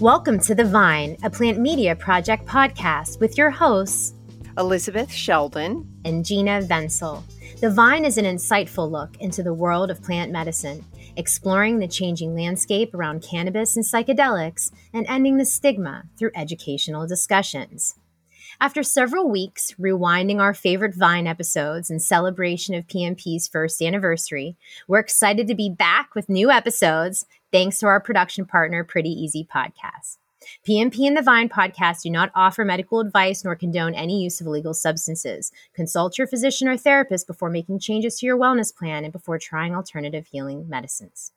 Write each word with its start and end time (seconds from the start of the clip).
Welcome 0.00 0.38
to 0.42 0.54
The 0.54 0.64
Vine, 0.64 1.16
a 1.24 1.28
plant 1.28 1.58
media 1.58 1.96
project 1.96 2.46
podcast 2.46 3.18
with 3.18 3.36
your 3.36 3.50
hosts, 3.50 4.14
Elizabeth 4.56 5.10
Sheldon 5.10 5.92
and 6.04 6.24
Gina 6.24 6.60
Vensel. 6.60 7.24
The 7.60 7.70
Vine 7.70 8.04
is 8.04 8.16
an 8.16 8.24
insightful 8.24 8.88
look 8.88 9.16
into 9.18 9.42
the 9.42 9.52
world 9.52 9.90
of 9.90 10.00
plant 10.00 10.30
medicine, 10.30 10.84
exploring 11.16 11.80
the 11.80 11.88
changing 11.88 12.36
landscape 12.36 12.94
around 12.94 13.24
cannabis 13.24 13.74
and 13.74 13.84
psychedelics, 13.84 14.70
and 14.94 15.04
ending 15.08 15.36
the 15.36 15.44
stigma 15.44 16.04
through 16.16 16.30
educational 16.36 17.08
discussions. 17.08 17.96
After 18.60 18.82
several 18.82 19.28
weeks 19.28 19.74
rewinding 19.80 20.40
our 20.40 20.54
favorite 20.54 20.94
Vine 20.94 21.26
episodes 21.26 21.90
in 21.90 22.00
celebration 22.00 22.74
of 22.74 22.86
PMP's 22.86 23.46
first 23.46 23.80
anniversary, 23.82 24.56
we're 24.86 24.98
excited 24.98 25.46
to 25.48 25.54
be 25.54 25.68
back 25.70 26.14
with 26.14 26.28
new 26.28 26.50
episodes 26.50 27.24
thanks 27.52 27.78
to 27.78 27.86
our 27.86 28.00
production 28.00 28.44
partner, 28.44 28.84
Pretty 28.84 29.10
Easy 29.10 29.46
Podcast. 29.52 30.18
PMP 30.66 31.06
and 31.06 31.16
the 31.16 31.22
Vine 31.22 31.48
podcast 31.48 32.02
do 32.02 32.10
not 32.10 32.30
offer 32.34 32.64
medical 32.64 33.00
advice 33.00 33.44
nor 33.44 33.56
condone 33.56 33.94
any 33.94 34.22
use 34.22 34.40
of 34.40 34.46
illegal 34.46 34.72
substances. 34.72 35.52
Consult 35.74 36.16
your 36.16 36.26
physician 36.26 36.68
or 36.68 36.76
therapist 36.76 37.26
before 37.26 37.50
making 37.50 37.80
changes 37.80 38.18
to 38.18 38.26
your 38.26 38.38
wellness 38.38 38.74
plan 38.74 39.04
and 39.04 39.12
before 39.12 39.38
trying 39.38 39.74
alternative 39.74 40.26
healing 40.30 40.68
medicines. 40.68 41.32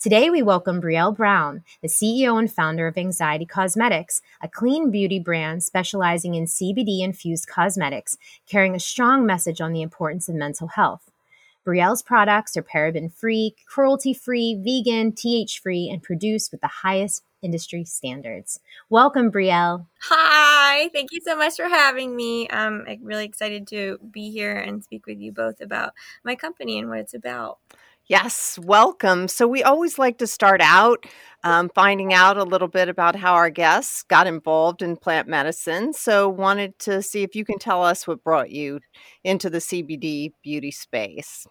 Today, 0.00 0.30
we 0.30 0.42
welcome 0.42 0.80
Brielle 0.80 1.16
Brown, 1.16 1.62
the 1.82 1.88
CEO 1.88 2.38
and 2.38 2.52
founder 2.52 2.86
of 2.86 2.96
Anxiety 2.96 3.46
Cosmetics, 3.46 4.20
a 4.40 4.48
clean 4.48 4.90
beauty 4.90 5.18
brand 5.18 5.62
specializing 5.62 6.34
in 6.34 6.46
CBD 6.46 7.00
infused 7.00 7.46
cosmetics, 7.48 8.16
carrying 8.48 8.74
a 8.74 8.80
strong 8.80 9.26
message 9.26 9.60
on 9.60 9.72
the 9.72 9.82
importance 9.82 10.28
of 10.28 10.34
mental 10.34 10.68
health. 10.68 11.10
Brielle's 11.66 12.02
products 12.02 12.56
are 12.56 12.62
paraben 12.62 13.12
free, 13.12 13.54
cruelty 13.66 14.14
free, 14.14 14.54
vegan, 14.54 15.12
THC 15.12 15.60
free, 15.60 15.88
and 15.90 16.02
produced 16.02 16.50
with 16.50 16.60
the 16.60 16.68
highest 16.68 17.22
industry 17.42 17.84
standards. 17.84 18.60
Welcome, 18.88 19.30
Brielle. 19.30 19.86
Hi, 20.02 20.88
thank 20.92 21.10
you 21.12 21.20
so 21.24 21.36
much 21.36 21.56
for 21.56 21.68
having 21.68 22.16
me. 22.16 22.48
Um, 22.48 22.84
I'm 22.88 23.04
really 23.04 23.24
excited 23.24 23.66
to 23.68 23.98
be 24.10 24.30
here 24.30 24.56
and 24.56 24.82
speak 24.82 25.06
with 25.06 25.18
you 25.18 25.32
both 25.32 25.60
about 25.60 25.92
my 26.24 26.34
company 26.34 26.78
and 26.78 26.88
what 26.88 26.98
it's 27.00 27.14
about. 27.14 27.58
Yes, 28.06 28.58
welcome. 28.62 29.28
So, 29.28 29.46
we 29.46 29.62
always 29.62 29.98
like 29.98 30.16
to 30.18 30.26
start 30.26 30.62
out 30.62 31.04
um, 31.44 31.70
finding 31.74 32.14
out 32.14 32.38
a 32.38 32.42
little 32.42 32.66
bit 32.66 32.88
about 32.88 33.16
how 33.16 33.34
our 33.34 33.50
guests 33.50 34.02
got 34.02 34.26
involved 34.26 34.80
in 34.80 34.96
plant 34.96 35.28
medicine. 35.28 35.92
So, 35.92 36.26
wanted 36.26 36.78
to 36.80 37.02
see 37.02 37.22
if 37.22 37.36
you 37.36 37.44
can 37.44 37.58
tell 37.58 37.84
us 37.84 38.06
what 38.06 38.24
brought 38.24 38.50
you 38.50 38.80
into 39.24 39.50
the 39.50 39.58
CBD 39.58 40.32
beauty 40.42 40.70
space. 40.70 41.46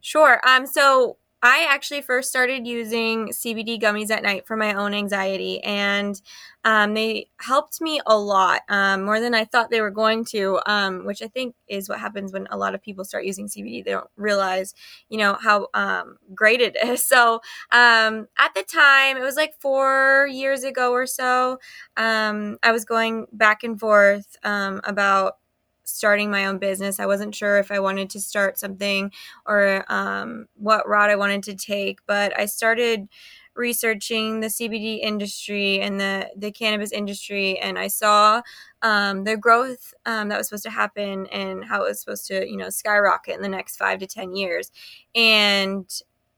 Sure. 0.00 0.40
Um, 0.46 0.66
so 0.66 1.16
I 1.42 1.66
actually 1.68 2.00
first 2.00 2.30
started 2.30 2.66
using 2.66 3.30
CBD 3.32 3.78
gummies 3.78 4.10
at 4.10 4.22
night 4.22 4.46
for 4.46 4.56
my 4.56 4.72
own 4.74 4.94
anxiety, 4.94 5.62
and 5.62 6.20
um, 6.64 6.94
they 6.94 7.28
helped 7.38 7.82
me 7.82 8.00
a 8.06 8.16
lot 8.16 8.62
um, 8.70 9.04
more 9.04 9.20
than 9.20 9.34
I 9.34 9.44
thought 9.44 9.68
they 9.70 9.82
were 9.82 9.90
going 9.90 10.24
to. 10.26 10.58
Um, 10.64 11.04
which 11.04 11.20
I 11.20 11.28
think 11.28 11.54
is 11.68 11.86
what 11.88 12.00
happens 12.00 12.32
when 12.32 12.46
a 12.50 12.56
lot 12.56 12.74
of 12.74 12.80
people 12.82 13.04
start 13.04 13.26
using 13.26 13.46
CBD; 13.48 13.82
they 13.82 13.90
don't 13.90 14.08
realize, 14.16 14.72
you 15.10 15.18
know, 15.18 15.34
how 15.34 15.68
um, 15.74 16.16
great 16.34 16.60
it 16.60 16.76
is. 16.82 17.04
So 17.14 17.40
um, 17.70 18.26
at 18.38 18.54
the 18.54 18.62
time, 18.64 19.16
it 19.18 19.22
was 19.22 19.36
like 19.36 19.54
four 19.60 20.26
years 20.32 20.64
ago 20.64 20.92
or 20.92 21.06
so. 21.06 21.58
Um, 21.96 22.58
I 22.62 22.72
was 22.72 22.84
going 22.84 23.26
back 23.32 23.62
and 23.62 23.78
forth 23.78 24.36
about 24.42 25.36
starting 25.84 26.30
my 26.30 26.46
own 26.46 26.58
business. 26.58 26.98
I 27.00 27.06
wasn't 27.06 27.34
sure 27.34 27.58
if 27.58 27.70
I 27.70 27.78
wanted 27.78 28.10
to 28.10 28.20
start 28.20 28.58
something 28.58 29.12
or 29.46 29.84
um, 29.92 30.46
what 30.56 30.88
route 30.88 31.10
I 31.10 31.16
wanted 31.16 31.42
to 31.44 31.54
take, 31.54 32.00
but 32.06 32.38
I 32.38 32.46
started 32.46 33.08
researching 33.56 34.40
the 34.40 34.50
CBD 34.50 35.00
industry 35.00 35.80
and 35.80 36.00
the 36.00 36.28
the 36.36 36.50
cannabis 36.50 36.92
industry, 36.92 37.58
and 37.58 37.78
I 37.78 37.88
saw 37.88 38.42
um, 38.82 39.24
the 39.24 39.36
growth 39.36 39.94
um, 40.06 40.28
that 40.28 40.38
was 40.38 40.48
supposed 40.48 40.64
to 40.64 40.70
happen 40.70 41.26
and 41.28 41.64
how 41.64 41.82
it 41.84 41.88
was 41.88 42.00
supposed 42.00 42.26
to 42.28 42.48
you 42.48 42.56
know 42.56 42.70
skyrocket 42.70 43.36
in 43.36 43.42
the 43.42 43.48
next 43.48 43.76
five 43.76 43.98
to 44.00 44.06
ten 44.06 44.34
years, 44.34 44.72
and 45.14 45.88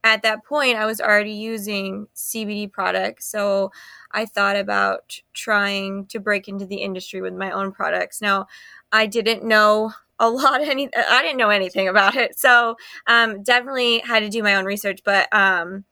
at 0.03 0.21
that 0.21 0.45
point, 0.45 0.77
I 0.77 0.85
was 0.85 1.01
already 1.01 1.33
using 1.33 2.07
CBD 2.15 2.67
products. 2.67 3.25
So 3.29 3.71
I 4.11 4.25
thought 4.25 4.55
about 4.55 5.19
trying 5.33 6.05
to 6.07 6.19
break 6.19 6.47
into 6.47 6.65
the 6.65 6.77
industry 6.77 7.19
with 7.19 7.33
my 7.33 7.51
own 7.51 7.71
products. 7.73 8.21
Now, 8.21 8.47
I 8.91 9.05
didn't 9.05 9.43
know 9.43 9.91
a 10.19 10.29
lot 10.29 10.61
any 10.61 10.89
I 10.95 11.21
didn't 11.21 11.37
know 11.37 11.49
anything 11.49 11.87
about 11.87 12.15
it. 12.15 12.37
So 12.39 12.75
um, 13.07 13.43
definitely 13.43 13.99
had 13.99 14.19
to 14.21 14.29
do 14.29 14.43
my 14.43 14.55
own 14.55 14.65
research. 14.65 15.01
But 15.05 15.33
um, 15.33 15.85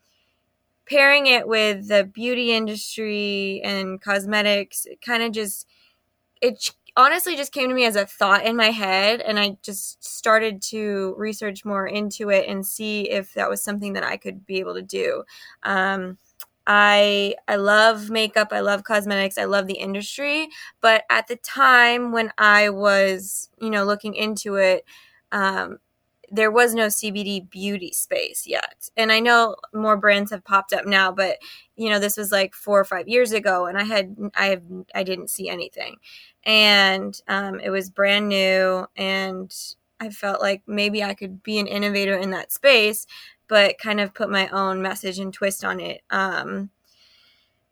pairing 0.87 1.27
it 1.27 1.47
with 1.47 1.87
the 1.87 2.03
beauty 2.03 2.51
industry 2.53 3.61
and 3.63 4.01
cosmetics, 4.01 4.85
kind 5.05 5.23
of 5.23 5.31
just 5.31 5.67
it 6.41 6.71
honestly 6.97 7.35
just 7.35 7.53
came 7.53 7.69
to 7.69 7.75
me 7.75 7.85
as 7.85 7.95
a 7.95 8.05
thought 8.05 8.45
in 8.45 8.55
my 8.55 8.71
head 8.71 9.21
and 9.21 9.39
i 9.39 9.57
just 9.63 10.03
started 10.03 10.61
to 10.61 11.13
research 11.17 11.65
more 11.65 11.87
into 11.87 12.29
it 12.29 12.47
and 12.47 12.65
see 12.65 13.09
if 13.09 13.33
that 13.33 13.49
was 13.49 13.63
something 13.63 13.93
that 13.93 14.03
i 14.03 14.17
could 14.17 14.45
be 14.45 14.59
able 14.59 14.73
to 14.73 14.81
do 14.81 15.23
um, 15.63 16.17
I 16.67 17.35
I 17.47 17.57
love 17.57 18.09
makeup, 18.09 18.49
I 18.51 18.61
love 18.61 18.83
cosmetics, 18.83 19.37
I 19.37 19.45
love 19.45 19.67
the 19.67 19.75
industry, 19.75 20.49
but 20.81 21.03
at 21.09 21.27
the 21.27 21.35
time 21.37 22.11
when 22.11 22.31
I 22.37 22.69
was, 22.69 23.49
you 23.61 23.69
know, 23.69 23.83
looking 23.85 24.15
into 24.15 24.55
it, 24.55 24.83
um, 25.31 25.79
there 26.31 26.49
was 26.51 26.73
no 26.73 26.89
CBD 26.89 27.39
beauty 27.39 27.91
space 27.93 28.47
yet. 28.47 28.89
And 28.97 29.11
I 29.11 29.19
know 29.19 29.55
more 29.73 29.95
brands 29.97 30.31
have 30.31 30.43
popped 30.43 30.73
up 30.73 30.85
now, 30.85 31.11
but 31.11 31.37
you 31.75 31.89
know, 31.89 31.99
this 31.99 32.17
was 32.17 32.31
like 32.31 32.53
4 32.55 32.79
or 32.79 32.85
5 32.85 33.07
years 33.07 33.31
ago 33.31 33.67
and 33.67 33.77
I 33.77 33.83
had 33.83 34.15
I 34.35 34.59
I 34.95 35.03
didn't 35.03 35.29
see 35.29 35.49
anything. 35.49 35.97
And 36.45 37.19
um, 37.27 37.59
it 37.59 37.69
was 37.69 37.89
brand 37.89 38.29
new 38.29 38.87
and 38.95 39.53
I 39.99 40.09
felt 40.09 40.41
like 40.41 40.61
maybe 40.67 41.03
I 41.03 41.13
could 41.13 41.41
be 41.43 41.57
an 41.59 41.67
innovator 41.67 42.15
in 42.17 42.31
that 42.31 42.51
space 42.51 43.05
but 43.47 43.77
kind 43.77 43.99
of 43.99 44.13
put 44.13 44.29
my 44.29 44.47
own 44.49 44.81
message 44.81 45.19
and 45.19 45.33
twist 45.33 45.63
on 45.63 45.79
it. 45.79 46.01
Um, 46.09 46.69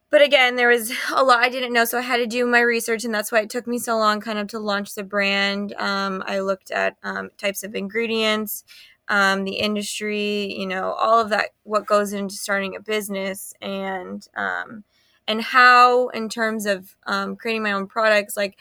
but 0.10 0.22
again, 0.22 0.58
there 0.58 0.70
was 0.70 0.92
a 1.16 1.24
lot 1.24 1.40
I 1.40 1.50
didn't 1.50 1.74
know, 1.74 1.86
so 1.86 1.98
I 1.98 2.02
had 2.02 2.18
to 2.18 2.28
do 2.28 2.46
my 2.46 2.60
research, 2.60 3.04
and 3.04 3.12
that's 3.12 3.32
why 3.32 3.42
it 3.42 3.50
took 3.50 3.66
me 3.66 3.80
so 3.80 3.98
long, 3.98 4.22
kind 4.22 4.38
of, 4.38 4.48
to 4.50 4.60
launch 4.60 4.94
the 4.94 5.04
brand. 5.04 5.74
Um, 5.74 6.24
I 6.28 6.40
looked 6.40 6.70
at 6.70 6.98
um, 7.02 7.32
types 7.40 7.64
of 7.64 7.74
ingredients, 7.74 8.64
um, 9.08 9.44
the 9.44 9.56
industry, 9.56 10.54
you 10.54 10.68
know, 10.68 10.92
all 10.92 11.20
of 11.20 11.30
that, 11.30 11.50
what 11.64 11.88
goes 11.88 12.14
into 12.14 12.36
starting 12.36 12.76
a 12.76 12.80
business, 12.80 13.56
and 13.60 14.28
um, 14.36 14.84
and 15.28 15.42
how, 15.42 16.10
in 16.10 16.30
terms 16.30 16.68
of 16.68 16.96
um, 17.08 17.36
creating 17.36 17.64
my 17.64 17.72
own 17.72 17.88
products, 17.88 18.38
like 18.38 18.56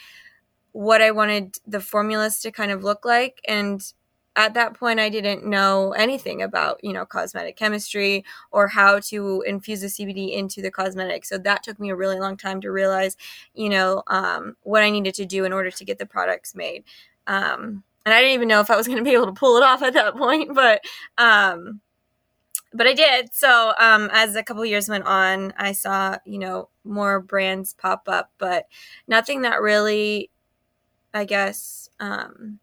what 0.72 1.02
I 1.02 1.10
wanted 1.10 1.56
the 1.66 1.80
formulas 1.80 2.40
to 2.40 2.50
kind 2.50 2.72
of 2.72 2.82
look 2.82 3.04
like, 3.04 3.42
and 3.46 3.92
at 4.36 4.54
that 4.54 4.74
point 4.74 4.98
i 4.98 5.08
didn't 5.08 5.44
know 5.44 5.92
anything 5.92 6.42
about 6.42 6.82
you 6.82 6.92
know 6.92 7.04
cosmetic 7.04 7.56
chemistry 7.56 8.24
or 8.50 8.68
how 8.68 8.98
to 8.98 9.42
infuse 9.46 9.80
the 9.80 9.86
cbd 9.86 10.32
into 10.32 10.62
the 10.62 10.70
cosmetic 10.70 11.24
so 11.24 11.36
that 11.38 11.62
took 11.62 11.78
me 11.78 11.90
a 11.90 11.96
really 11.96 12.18
long 12.18 12.36
time 12.36 12.60
to 12.60 12.70
realize 12.70 13.16
you 13.54 13.68
know 13.68 14.02
um, 14.06 14.56
what 14.62 14.82
i 14.82 14.90
needed 14.90 15.14
to 15.14 15.26
do 15.26 15.44
in 15.44 15.52
order 15.52 15.70
to 15.70 15.84
get 15.84 15.98
the 15.98 16.06
products 16.06 16.54
made. 16.54 16.84
Um, 17.26 17.82
and 18.04 18.14
i 18.14 18.20
didn't 18.20 18.34
even 18.34 18.48
know 18.48 18.60
if 18.60 18.70
i 18.70 18.76
was 18.76 18.86
going 18.88 18.98
to 18.98 19.04
be 19.04 19.14
able 19.14 19.26
to 19.26 19.32
pull 19.32 19.56
it 19.56 19.62
off 19.62 19.82
at 19.82 19.94
that 19.94 20.16
point 20.16 20.54
but 20.54 20.80
um, 21.18 21.80
but 22.72 22.86
i 22.86 22.94
did. 22.94 23.34
So 23.34 23.74
um, 23.78 24.08
as 24.12 24.34
a 24.34 24.42
couple 24.42 24.64
years 24.64 24.88
went 24.88 25.04
on 25.04 25.52
i 25.58 25.72
saw 25.72 26.16
you 26.24 26.38
know 26.38 26.70
more 26.84 27.20
brands 27.20 27.74
pop 27.74 28.08
up 28.08 28.30
but 28.38 28.66
nothing 29.06 29.42
that 29.42 29.60
really 29.60 30.30
i 31.14 31.24
guess 31.24 31.90
um, 32.00 32.58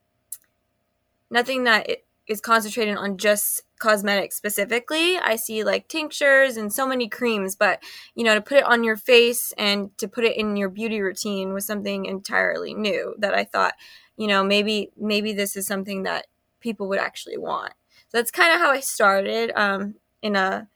nothing 1.29 1.63
that 1.65 1.87
is 2.27 2.39
concentrated 2.39 2.95
on 2.95 3.17
just 3.17 3.63
cosmetics 3.79 4.35
specifically. 4.35 5.17
I 5.17 5.35
see 5.35 5.63
like 5.63 5.87
tinctures 5.87 6.57
and 6.57 6.71
so 6.71 6.87
many 6.87 7.09
creams, 7.09 7.55
but 7.55 7.81
you 8.13 8.23
know, 8.23 8.35
to 8.35 8.41
put 8.41 8.57
it 8.57 8.63
on 8.65 8.83
your 8.83 8.97
face 8.97 9.51
and 9.57 9.97
to 9.97 10.07
put 10.07 10.23
it 10.23 10.37
in 10.37 10.55
your 10.55 10.69
beauty 10.69 11.01
routine 11.01 11.53
was 11.53 11.65
something 11.65 12.05
entirely 12.05 12.73
new 12.73 13.15
that 13.17 13.33
I 13.33 13.45
thought, 13.45 13.73
you 14.15 14.27
know, 14.27 14.43
maybe 14.43 14.91
maybe 14.95 15.33
this 15.33 15.55
is 15.55 15.65
something 15.65 16.03
that 16.03 16.27
people 16.59 16.87
would 16.89 16.99
actually 16.99 17.37
want. 17.37 17.73
So 18.09 18.17
that's 18.17 18.31
kind 18.31 18.53
of 18.53 18.59
how 18.59 18.71
I 18.71 18.79
started 18.79 19.51
um, 19.55 19.95
in 20.21 20.35
a 20.35 20.67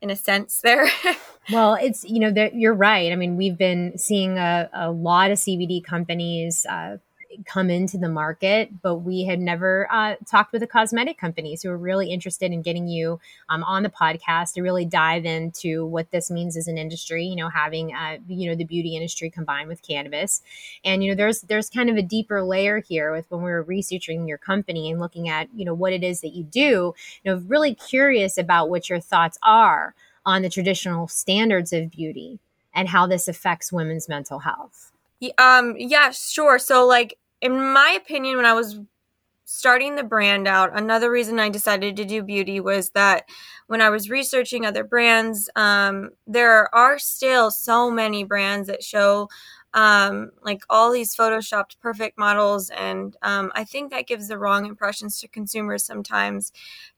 in 0.00 0.10
a 0.10 0.16
sense 0.16 0.60
there. 0.62 0.86
well, 1.52 1.74
it's 1.74 2.04
you 2.04 2.20
know 2.20 2.48
you're 2.54 2.74
right. 2.74 3.12
I 3.12 3.16
mean, 3.16 3.36
we've 3.36 3.58
been 3.58 3.98
seeing 3.98 4.38
a, 4.38 4.70
a 4.72 4.90
lot 4.90 5.30
of 5.30 5.38
CBD 5.38 5.82
companies 5.84 6.64
uh, 6.68 6.98
come 7.44 7.70
into 7.70 7.98
the 7.98 8.08
market, 8.08 8.82
but 8.82 8.96
we 8.96 9.24
had 9.24 9.40
never 9.40 9.86
uh, 9.90 10.16
talked 10.26 10.52
with 10.52 10.60
the 10.60 10.66
cosmetic 10.66 11.18
companies 11.18 11.62
who 11.62 11.70
are 11.70 11.76
really 11.76 12.10
interested 12.10 12.52
in 12.52 12.62
getting 12.62 12.88
you 12.88 13.20
um, 13.48 13.62
on 13.64 13.82
the 13.82 13.88
podcast 13.88 14.54
to 14.54 14.62
really 14.62 14.84
dive 14.84 15.24
into 15.24 15.86
what 15.86 16.10
this 16.10 16.30
means 16.30 16.56
as 16.56 16.68
an 16.68 16.78
industry. 16.78 17.24
You 17.24 17.36
know, 17.36 17.48
having 17.48 17.94
uh, 17.94 18.18
you 18.28 18.48
know 18.48 18.54
the 18.54 18.64
beauty 18.64 18.96
industry 18.96 19.30
combined 19.30 19.68
with 19.68 19.82
cannabis, 19.82 20.42
and 20.84 21.02
you 21.02 21.10
know 21.10 21.16
there's 21.16 21.42
there's 21.42 21.70
kind 21.70 21.90
of 21.90 21.96
a 21.96 22.02
deeper 22.02 22.42
layer 22.42 22.80
here 22.80 23.12
with 23.12 23.30
when 23.30 23.42
we 23.42 23.50
were 23.50 23.62
researching 23.62 24.28
your 24.28 24.38
company 24.38 24.90
and 24.90 25.00
looking 25.00 25.28
at 25.28 25.48
you 25.54 25.64
know 25.64 25.74
what 25.74 25.92
it 25.92 26.02
is 26.02 26.20
that 26.20 26.34
you 26.34 26.44
do. 26.44 26.94
You 27.22 27.32
know, 27.32 27.42
really 27.46 27.74
curious 27.74 28.38
about 28.38 28.70
what 28.70 28.88
your 28.88 29.00
thoughts 29.00 29.38
are 29.42 29.94
on 30.26 30.42
the 30.42 30.48
traditional 30.48 31.08
standards 31.08 31.72
of 31.72 31.90
beauty 31.90 32.38
and 32.74 32.88
how 32.88 33.06
this 33.06 33.28
affects 33.28 33.72
women's 33.72 34.08
mental 34.08 34.40
health. 34.40 34.90
Um, 35.38 35.74
yeah, 35.78 36.10
sure. 36.10 36.58
So, 36.58 36.86
like, 36.86 37.16
in 37.44 37.72
my 37.74 37.96
opinion, 38.00 38.38
when 38.38 38.46
I 38.46 38.54
was 38.54 38.80
starting 39.44 39.96
the 39.96 40.02
brand 40.02 40.48
out, 40.48 40.70
another 40.76 41.10
reason 41.10 41.38
I 41.38 41.50
decided 41.50 41.94
to 41.96 42.06
do 42.06 42.22
beauty 42.22 42.58
was 42.58 42.90
that 42.92 43.28
when 43.66 43.82
I 43.82 43.90
was 43.90 44.08
researching 44.08 44.64
other 44.64 44.82
brands, 44.82 45.50
um, 45.54 46.12
there 46.26 46.74
are 46.74 46.98
still 46.98 47.50
so 47.50 47.90
many 47.90 48.24
brands 48.24 48.66
that 48.68 48.82
show 48.82 49.28
um, 49.74 50.30
like 50.42 50.62
all 50.70 50.90
these 50.90 51.14
photoshopped 51.14 51.78
perfect 51.82 52.16
models. 52.16 52.70
And 52.70 53.14
um, 53.20 53.52
I 53.54 53.64
think 53.64 53.90
that 53.90 54.06
gives 54.06 54.28
the 54.28 54.38
wrong 54.38 54.64
impressions 54.64 55.20
to 55.20 55.28
consumers 55.28 55.84
sometimes, 55.84 56.50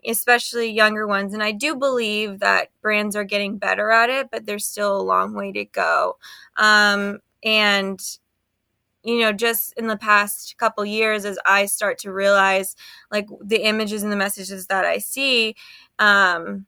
especially 0.07 0.71
younger 0.71 1.09
ones. 1.09 1.35
And 1.35 1.43
I 1.43 1.51
do 1.51 1.75
believe 1.75 2.39
that 2.39 2.69
brands 2.83 3.17
are 3.17 3.25
getting 3.25 3.59
better 3.59 3.91
at 3.91 4.11
it, 4.11 4.29
but 4.31 4.47
there's 4.47 4.67
still 4.67 4.97
a 4.97 5.03
long 5.03 5.35
way 5.35 5.51
to 5.51 5.65
go. 5.65 6.19
Um, 6.57 7.19
and 7.43 8.01
you 9.07 9.21
know 9.21 9.33
just 9.33 9.73
in 9.75 9.87
the 9.87 9.97
past 9.97 10.57
couple 10.59 10.85
years 10.85 11.25
as 11.25 11.39
i 11.47 11.67
start 11.67 11.99
to 11.99 12.13
realize 12.13 12.77
like 13.13 13.29
the 13.45 13.65
images 13.65 14.03
and 14.03 14.13
the 14.13 14.17
messages 14.17 14.67
that 14.67 14.85
i 14.85 14.99
see 14.99 15.55
um 15.99 16.67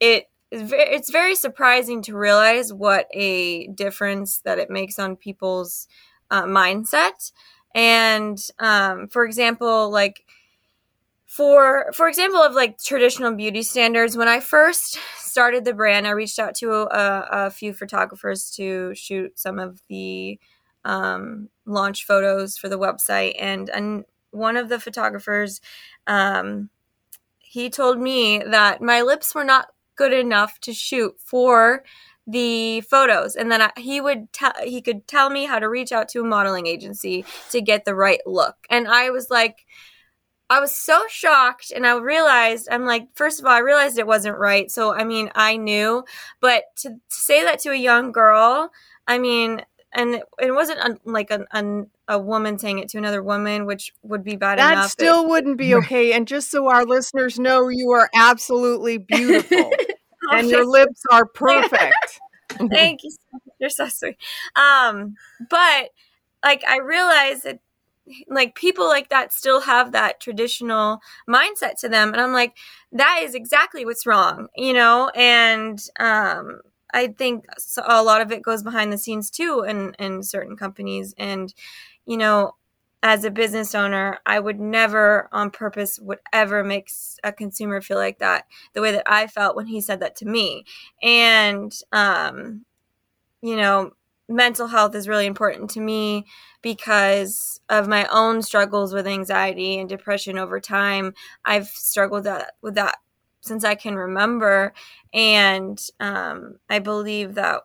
it 0.00 0.28
it's 0.52 1.10
very 1.10 1.34
surprising 1.36 2.02
to 2.02 2.16
realize 2.16 2.72
what 2.72 3.06
a 3.12 3.68
difference 3.68 4.40
that 4.40 4.58
it 4.58 4.68
makes 4.68 4.98
on 4.98 5.14
people's 5.14 5.86
uh, 6.32 6.42
mindset. 6.42 7.30
And 7.72 8.36
um, 8.58 9.06
for 9.06 9.24
example 9.24 9.90
like 9.90 10.24
for 11.26 11.92
for 11.92 12.08
example 12.08 12.40
of 12.40 12.54
like 12.54 12.78
traditional 12.82 13.32
beauty 13.34 13.62
standards 13.62 14.16
when 14.16 14.26
i 14.28 14.40
first 14.40 14.98
started 15.16 15.64
the 15.64 15.72
brand 15.72 16.06
i 16.06 16.10
reached 16.10 16.38
out 16.38 16.54
to 16.54 16.72
a, 16.72 16.86
a 17.46 17.50
few 17.50 17.72
photographers 17.72 18.50
to 18.50 18.92
shoot 18.94 19.38
some 19.38 19.58
of 19.58 19.80
the 19.88 20.38
um, 20.84 21.48
launch 21.66 22.06
photos 22.06 22.56
for 22.56 22.68
the 22.68 22.78
website. 22.78 23.34
And, 23.38 23.68
and 23.70 24.04
one 24.30 24.56
of 24.56 24.68
the 24.68 24.80
photographers 24.80 25.60
um, 26.06 26.70
he 27.38 27.68
told 27.68 27.98
me 27.98 28.38
that 28.38 28.80
my 28.80 29.02
lips 29.02 29.34
were 29.34 29.44
not 29.44 29.68
good 29.96 30.12
enough 30.12 30.60
to 30.60 30.72
shoot 30.72 31.14
for 31.18 31.82
the 32.26 32.80
photos. 32.82 33.34
And 33.34 33.50
then 33.50 33.70
he 33.76 34.00
would 34.00 34.32
tell 34.32 34.52
he 34.62 34.80
could 34.80 35.06
tell 35.08 35.30
me 35.30 35.46
how 35.46 35.58
to 35.58 35.68
reach 35.68 35.90
out 35.90 36.08
to 36.10 36.20
a 36.20 36.24
modeling 36.24 36.66
agency 36.66 37.24
to 37.50 37.60
get 37.60 37.84
the 37.84 37.94
right 37.94 38.20
look. 38.24 38.54
And 38.70 38.86
i 38.86 39.10
was 39.10 39.30
like 39.30 39.66
i 40.48 40.60
was 40.60 40.74
so 40.74 41.02
shocked. 41.08 41.72
And 41.74 41.86
i 41.86 41.96
realized 41.96 42.68
i'm 42.70 42.84
like 42.84 43.08
first 43.14 43.40
of 43.40 43.46
all 43.46 43.52
i 43.52 43.58
realized 43.58 43.98
it 43.98 44.06
wasn't 44.06 44.38
right. 44.38 44.70
So 44.70 44.94
i 44.94 45.02
mean 45.02 45.30
i 45.34 45.56
knew. 45.56 46.04
But 46.40 46.64
to, 46.78 46.90
to 46.90 46.98
say 47.08 47.42
that 47.44 47.58
to 47.60 47.70
a 47.70 47.76
young 47.76 48.12
girl 48.12 48.70
i 49.08 49.18
mean 49.18 49.62
and 49.92 50.16
it, 50.16 50.22
it 50.40 50.52
wasn't 50.52 50.80
un, 50.80 50.98
like 51.04 51.30
a, 51.30 51.46
a, 51.52 51.82
a 52.08 52.18
woman 52.18 52.58
saying 52.58 52.78
it 52.78 52.88
to 52.90 52.98
another 52.98 53.22
woman, 53.22 53.66
which 53.66 53.92
would 54.02 54.22
be 54.22 54.36
bad 54.36 54.58
that 54.58 54.72
enough. 54.72 54.84
That 54.84 54.90
still 54.90 55.28
wouldn't 55.28 55.58
be 55.58 55.74
okay. 55.76 56.12
And 56.12 56.26
just 56.26 56.50
so 56.50 56.68
our 56.68 56.84
listeners 56.84 57.38
know, 57.38 57.68
you 57.68 57.90
are 57.90 58.08
absolutely 58.14 58.98
beautiful, 59.08 59.70
and 60.30 60.48
your 60.48 60.64
lips 60.64 61.02
are 61.10 61.26
perfect. 61.26 62.20
Thank 62.70 63.02
you. 63.02 63.10
You're 63.58 63.70
so 63.70 63.88
sweet. 63.88 64.16
Um, 64.56 65.16
but 65.48 65.90
like 66.42 66.64
I 66.66 66.78
realized 66.78 67.44
that 67.44 67.60
like 68.28 68.54
people 68.54 68.88
like 68.88 69.08
that 69.10 69.32
still 69.32 69.60
have 69.60 69.92
that 69.92 70.20
traditional 70.20 71.00
mindset 71.28 71.78
to 71.78 71.88
them 71.88 72.12
and 72.12 72.20
i'm 72.20 72.32
like 72.32 72.56
that 72.90 73.20
is 73.22 73.36
exactly 73.36 73.84
what's 73.84 74.06
wrong 74.06 74.48
you 74.56 74.72
know 74.72 75.10
and 75.14 75.80
um 76.00 76.60
I 76.92 77.08
think 77.08 77.46
a 77.84 78.02
lot 78.02 78.20
of 78.20 78.32
it 78.32 78.42
goes 78.42 78.62
behind 78.62 78.92
the 78.92 78.98
scenes 78.98 79.30
too 79.30 79.64
in, 79.66 79.94
in 79.98 80.22
certain 80.22 80.56
companies. 80.56 81.14
And, 81.18 81.52
you 82.06 82.16
know, 82.16 82.54
as 83.02 83.24
a 83.24 83.30
business 83.30 83.74
owner, 83.74 84.18
I 84.26 84.40
would 84.40 84.60
never 84.60 85.28
on 85.32 85.50
purpose 85.50 85.98
would 86.00 86.18
ever 86.32 86.62
make 86.62 86.90
a 87.24 87.32
consumer 87.32 87.80
feel 87.80 87.96
like 87.96 88.18
that 88.18 88.46
the 88.74 88.82
way 88.82 88.92
that 88.92 89.04
I 89.06 89.26
felt 89.26 89.56
when 89.56 89.66
he 89.66 89.80
said 89.80 90.00
that 90.00 90.16
to 90.16 90.26
me. 90.26 90.64
And, 91.02 91.72
um, 91.92 92.64
you 93.42 93.56
know, 93.56 93.92
mental 94.28 94.68
health 94.68 94.94
is 94.94 95.08
really 95.08 95.26
important 95.26 95.70
to 95.70 95.80
me 95.80 96.26
because 96.62 97.60
of 97.68 97.88
my 97.88 98.06
own 98.12 98.42
struggles 98.42 98.92
with 98.92 99.06
anxiety 99.06 99.78
and 99.78 99.88
depression 99.88 100.38
over 100.38 100.60
time. 100.60 101.14
I've 101.44 101.68
struggled 101.68 102.24
that, 102.24 102.52
with 102.62 102.74
that 102.76 102.98
since 103.40 103.64
I 103.64 103.74
can 103.74 103.96
remember. 103.96 104.72
And 105.12 105.80
um, 105.98 106.56
I 106.68 106.78
believe 106.78 107.34
that 107.34 107.62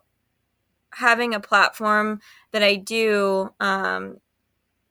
having 0.90 1.34
a 1.34 1.40
platform 1.40 2.20
that 2.52 2.62
I 2.62 2.76
do 2.76 3.50
um, 3.60 4.18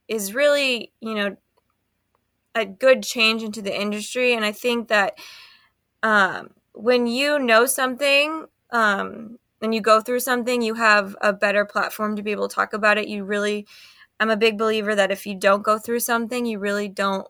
is 0.08 0.34
really, 0.34 0.92
you 1.02 1.16
know, 1.16 1.38
a 2.54 2.66
good 2.66 3.04
change 3.04 3.44
into 3.44 3.62
the 3.62 3.80
industry. 3.80 4.34
And 4.34 4.46
I 4.46 4.52
think 4.52 4.88
that 4.88 5.18
um, 6.04 6.52
when 6.74 7.08
you 7.08 7.40
know 7.40 7.66
something 7.66 8.46
um, 8.72 9.40
and 9.62 9.74
you 9.74 9.82
go 9.82 10.00
through 10.00 10.20
something, 10.22 10.62
you 10.62 10.76
have 10.76 11.16
a 11.22 11.34
better 11.34 11.66
platform 11.66 12.16
to 12.16 12.24
be 12.24 12.32
able 12.32 12.48
to 12.48 12.56
talk 12.56 12.74
about 12.74 12.98
it. 12.98 13.08
You 13.08 13.26
really, 13.26 13.66
I'm 14.20 14.30
a 14.30 14.38
big 14.38 14.58
believer 14.58 14.96
that 14.96 15.12
if 15.12 15.26
you 15.26 15.36
don't 15.36 15.64
go 15.64 15.78
through 15.78 16.00
something, 16.00 16.46
you 16.46 16.60
really 16.60 16.88
don't 16.88 17.28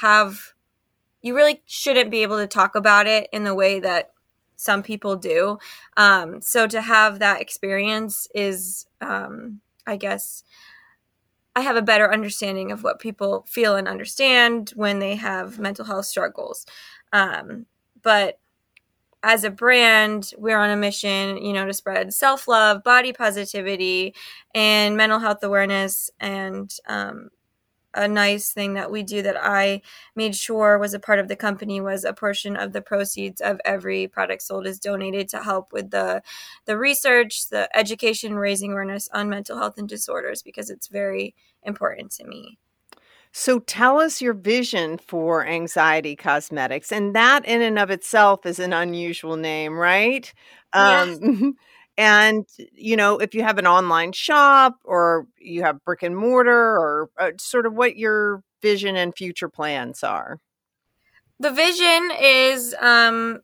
have 0.00 0.52
you 1.22 1.34
really 1.34 1.62
shouldn't 1.66 2.10
be 2.10 2.22
able 2.22 2.38
to 2.38 2.46
talk 2.46 2.74
about 2.74 3.06
it 3.06 3.28
in 3.32 3.44
the 3.44 3.54
way 3.54 3.80
that 3.80 4.10
some 4.56 4.82
people 4.82 5.16
do. 5.16 5.58
Um, 5.96 6.40
so 6.40 6.66
to 6.66 6.80
have 6.80 7.18
that 7.18 7.40
experience 7.40 8.28
is, 8.34 8.86
um, 9.00 9.60
I 9.86 9.96
guess, 9.96 10.44
I 11.54 11.60
have 11.60 11.76
a 11.76 11.82
better 11.82 12.12
understanding 12.12 12.72
of 12.72 12.82
what 12.82 12.98
people 12.98 13.44
feel 13.48 13.76
and 13.76 13.86
understand 13.86 14.72
when 14.74 15.00
they 15.00 15.16
have 15.16 15.58
mental 15.58 15.84
health 15.84 16.06
struggles. 16.06 16.64
Um, 17.12 17.66
but 18.02 18.38
as 19.22 19.44
a 19.44 19.50
brand, 19.50 20.32
we're 20.36 20.58
on 20.58 20.70
a 20.70 20.76
mission, 20.76 21.36
you 21.36 21.52
know, 21.52 21.66
to 21.66 21.72
spread 21.72 22.12
self 22.12 22.48
love, 22.48 22.82
body 22.82 23.12
positivity, 23.12 24.14
and 24.54 24.96
mental 24.96 25.18
health 25.18 25.42
awareness. 25.44 26.10
And 26.18 26.74
um, 26.88 27.30
a 27.94 28.08
nice 28.08 28.52
thing 28.52 28.74
that 28.74 28.90
we 28.90 29.02
do 29.02 29.22
that 29.22 29.36
I 29.40 29.82
made 30.14 30.34
sure 30.34 30.78
was 30.78 30.94
a 30.94 30.98
part 30.98 31.18
of 31.18 31.28
the 31.28 31.36
company 31.36 31.80
was 31.80 32.04
a 32.04 32.12
portion 32.12 32.56
of 32.56 32.72
the 32.72 32.82
proceeds 32.82 33.40
of 33.40 33.60
every 33.64 34.08
product 34.08 34.42
sold 34.42 34.66
is 34.66 34.78
donated 34.78 35.28
to 35.30 35.42
help 35.42 35.72
with 35.72 35.90
the 35.90 36.22
the 36.64 36.78
research, 36.78 37.48
the 37.48 37.68
education, 37.76 38.34
raising 38.34 38.72
awareness 38.72 39.08
on 39.12 39.28
mental 39.28 39.58
health 39.58 39.78
and 39.78 39.88
disorders 39.88 40.42
because 40.42 40.70
it's 40.70 40.88
very 40.88 41.34
important 41.62 42.10
to 42.12 42.26
me. 42.26 42.58
So 43.32 43.60
tell 43.60 43.98
us 43.98 44.20
your 44.20 44.34
vision 44.34 44.98
for 44.98 45.46
anxiety 45.46 46.14
cosmetics 46.14 46.92
and 46.92 47.16
that 47.16 47.46
in 47.46 47.62
and 47.62 47.78
of 47.78 47.90
itself 47.90 48.44
is 48.44 48.58
an 48.58 48.74
unusual 48.74 49.36
name, 49.36 49.78
right? 49.78 50.32
Yes. 50.74 51.18
Um 51.22 51.56
And, 51.98 52.46
you 52.72 52.96
know, 52.96 53.18
if 53.18 53.34
you 53.34 53.42
have 53.42 53.58
an 53.58 53.66
online 53.66 54.12
shop 54.12 54.78
or 54.84 55.26
you 55.38 55.62
have 55.62 55.84
brick 55.84 56.02
and 56.02 56.16
mortar 56.16 56.50
or 56.52 57.10
uh, 57.18 57.32
sort 57.38 57.66
of 57.66 57.74
what 57.74 57.96
your 57.96 58.42
vision 58.62 58.96
and 58.96 59.14
future 59.14 59.48
plans 59.48 60.02
are. 60.02 60.38
The 61.38 61.50
vision 61.50 62.10
is 62.20 62.74
um, 62.80 63.40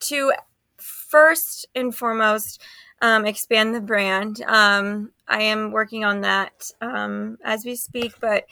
to 0.00 0.32
first 0.76 1.66
and 1.74 1.94
foremost 1.94 2.60
um, 3.00 3.26
expand 3.26 3.74
the 3.74 3.80
brand. 3.80 4.42
Um, 4.42 5.10
I 5.26 5.42
am 5.42 5.72
working 5.72 6.04
on 6.04 6.20
that 6.20 6.70
um, 6.80 7.38
as 7.42 7.64
we 7.64 7.74
speak, 7.74 8.12
but 8.20 8.44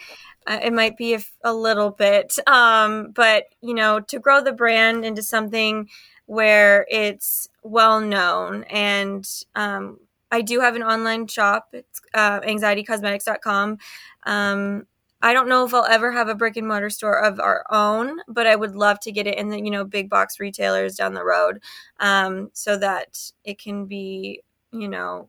uh, 0.46 0.58
it 0.62 0.72
might 0.72 0.96
be 0.96 1.14
a, 1.14 1.20
a 1.44 1.54
little 1.54 1.90
bit. 1.90 2.36
Um, 2.48 3.12
but, 3.14 3.44
you 3.60 3.74
know, 3.74 4.00
to 4.00 4.18
grow 4.18 4.42
the 4.42 4.52
brand 4.52 5.04
into 5.04 5.22
something 5.22 5.88
where 6.30 6.86
it's 6.88 7.48
well 7.64 8.00
known. 8.00 8.62
And 8.70 9.28
um, 9.56 9.98
I 10.30 10.42
do 10.42 10.60
have 10.60 10.76
an 10.76 10.82
online 10.84 11.26
shop. 11.26 11.70
It's 11.72 12.00
uh, 12.14 12.38
anxietycosmetics.com. 12.42 13.78
Um, 14.26 14.86
I 15.22 15.32
don't 15.32 15.48
know 15.48 15.66
if 15.66 15.74
I'll 15.74 15.84
ever 15.86 16.12
have 16.12 16.28
a 16.28 16.36
brick 16.36 16.56
and 16.56 16.68
mortar 16.68 16.88
store 16.88 17.20
of 17.20 17.40
our 17.40 17.64
own, 17.68 18.20
but 18.28 18.46
I 18.46 18.54
would 18.54 18.76
love 18.76 19.00
to 19.00 19.10
get 19.10 19.26
it 19.26 19.38
in 19.38 19.48
the 19.48 19.60
you 19.60 19.72
know 19.72 19.84
big 19.84 20.08
box 20.08 20.38
retailers 20.38 20.94
down 20.94 21.14
the 21.14 21.24
road, 21.24 21.58
um, 21.98 22.50
so 22.52 22.76
that 22.76 23.18
it 23.44 23.60
can 23.60 23.86
be 23.86 24.40
you 24.70 24.88
know 24.88 25.28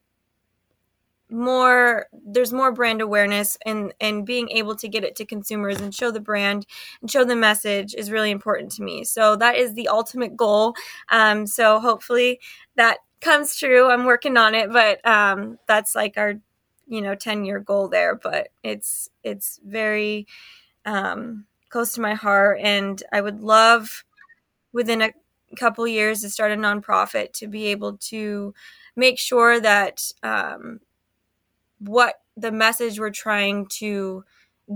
more 1.31 2.07
there's 2.25 2.53
more 2.53 2.71
brand 2.71 3.01
awareness 3.01 3.57
and 3.65 3.93
and 4.01 4.25
being 4.25 4.49
able 4.49 4.75
to 4.75 4.87
get 4.87 5.03
it 5.03 5.15
to 5.15 5.25
consumers 5.25 5.79
and 5.79 5.93
show 5.95 6.11
the 6.11 6.19
brand 6.19 6.65
and 7.01 7.09
show 7.09 7.23
the 7.23 7.35
message 7.35 7.95
is 7.95 8.11
really 8.11 8.31
important 8.31 8.71
to 8.73 8.83
me. 8.83 9.03
So 9.03 9.35
that 9.37 9.55
is 9.55 9.73
the 9.73 9.87
ultimate 9.87 10.35
goal. 10.35 10.73
Um, 11.09 11.47
so 11.47 11.79
hopefully 11.79 12.39
that 12.75 12.99
comes 13.21 13.55
true. 13.55 13.89
I'm 13.89 14.05
working 14.05 14.37
on 14.37 14.55
it 14.55 14.71
but 14.71 15.05
um, 15.07 15.57
that's 15.67 15.95
like 15.95 16.17
our 16.17 16.35
you 16.87 17.01
know 17.01 17.15
10 17.15 17.45
year 17.45 17.59
goal 17.59 17.87
there 17.87 18.15
but 18.15 18.49
it's 18.63 19.09
it's 19.23 19.59
very 19.65 20.27
um, 20.85 21.45
close 21.69 21.93
to 21.93 22.01
my 22.01 22.13
heart. 22.13 22.59
And 22.61 23.01
i 23.11 23.21
would 23.21 23.41
love 23.41 24.03
within 24.73 25.01
a 25.01 25.11
couple 25.55 25.87
years 25.87 26.21
to 26.21 26.29
start 26.29 26.51
a 26.51 26.55
nonprofit 26.55 27.33
to 27.33 27.47
be 27.47 27.67
able 27.67 27.97
to 27.97 28.53
make 28.95 29.19
sure 29.19 29.59
that 29.59 30.11
um, 30.23 30.79
what 31.85 32.15
the 32.37 32.51
message 32.51 32.99
we're 32.99 33.09
trying 33.09 33.67
to 33.67 34.23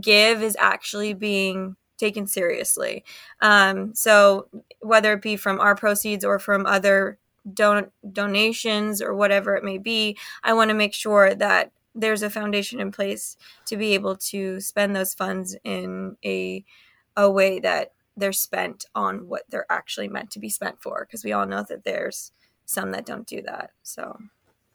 give 0.01 0.41
is 0.41 0.57
actually 0.59 1.13
being 1.13 1.75
taken 1.97 2.27
seriously. 2.27 3.03
Um, 3.41 3.93
so 3.93 4.47
whether 4.81 5.13
it 5.13 5.21
be 5.21 5.37
from 5.37 5.59
our 5.59 5.75
proceeds 5.75 6.25
or 6.25 6.39
from 6.39 6.65
other 6.65 7.17
don- 7.53 7.91
donations 8.11 9.01
or 9.01 9.13
whatever 9.13 9.55
it 9.55 9.63
may 9.63 9.77
be, 9.77 10.17
I 10.43 10.53
want 10.53 10.69
to 10.69 10.75
make 10.75 10.93
sure 10.93 11.33
that 11.35 11.71
there's 11.93 12.23
a 12.23 12.29
foundation 12.29 12.81
in 12.81 12.91
place 12.91 13.37
to 13.65 13.77
be 13.77 13.93
able 13.93 14.17
to 14.17 14.59
spend 14.59 14.95
those 14.95 15.13
funds 15.13 15.55
in 15.63 16.17
a 16.25 16.63
a 17.17 17.31
way 17.31 17.59
that 17.59 17.93
they're 18.17 18.33
spent 18.33 18.85
on 18.93 19.29
what 19.29 19.43
they're 19.49 19.71
actually 19.71 20.09
meant 20.09 20.29
to 20.31 20.39
be 20.39 20.49
spent 20.49 20.81
for 20.81 21.05
because 21.05 21.23
we 21.23 21.31
all 21.31 21.45
know 21.45 21.63
that 21.69 21.85
there's 21.85 22.33
some 22.65 22.91
that 22.91 23.05
don't 23.05 23.25
do 23.25 23.41
that 23.41 23.71
so 23.83 24.19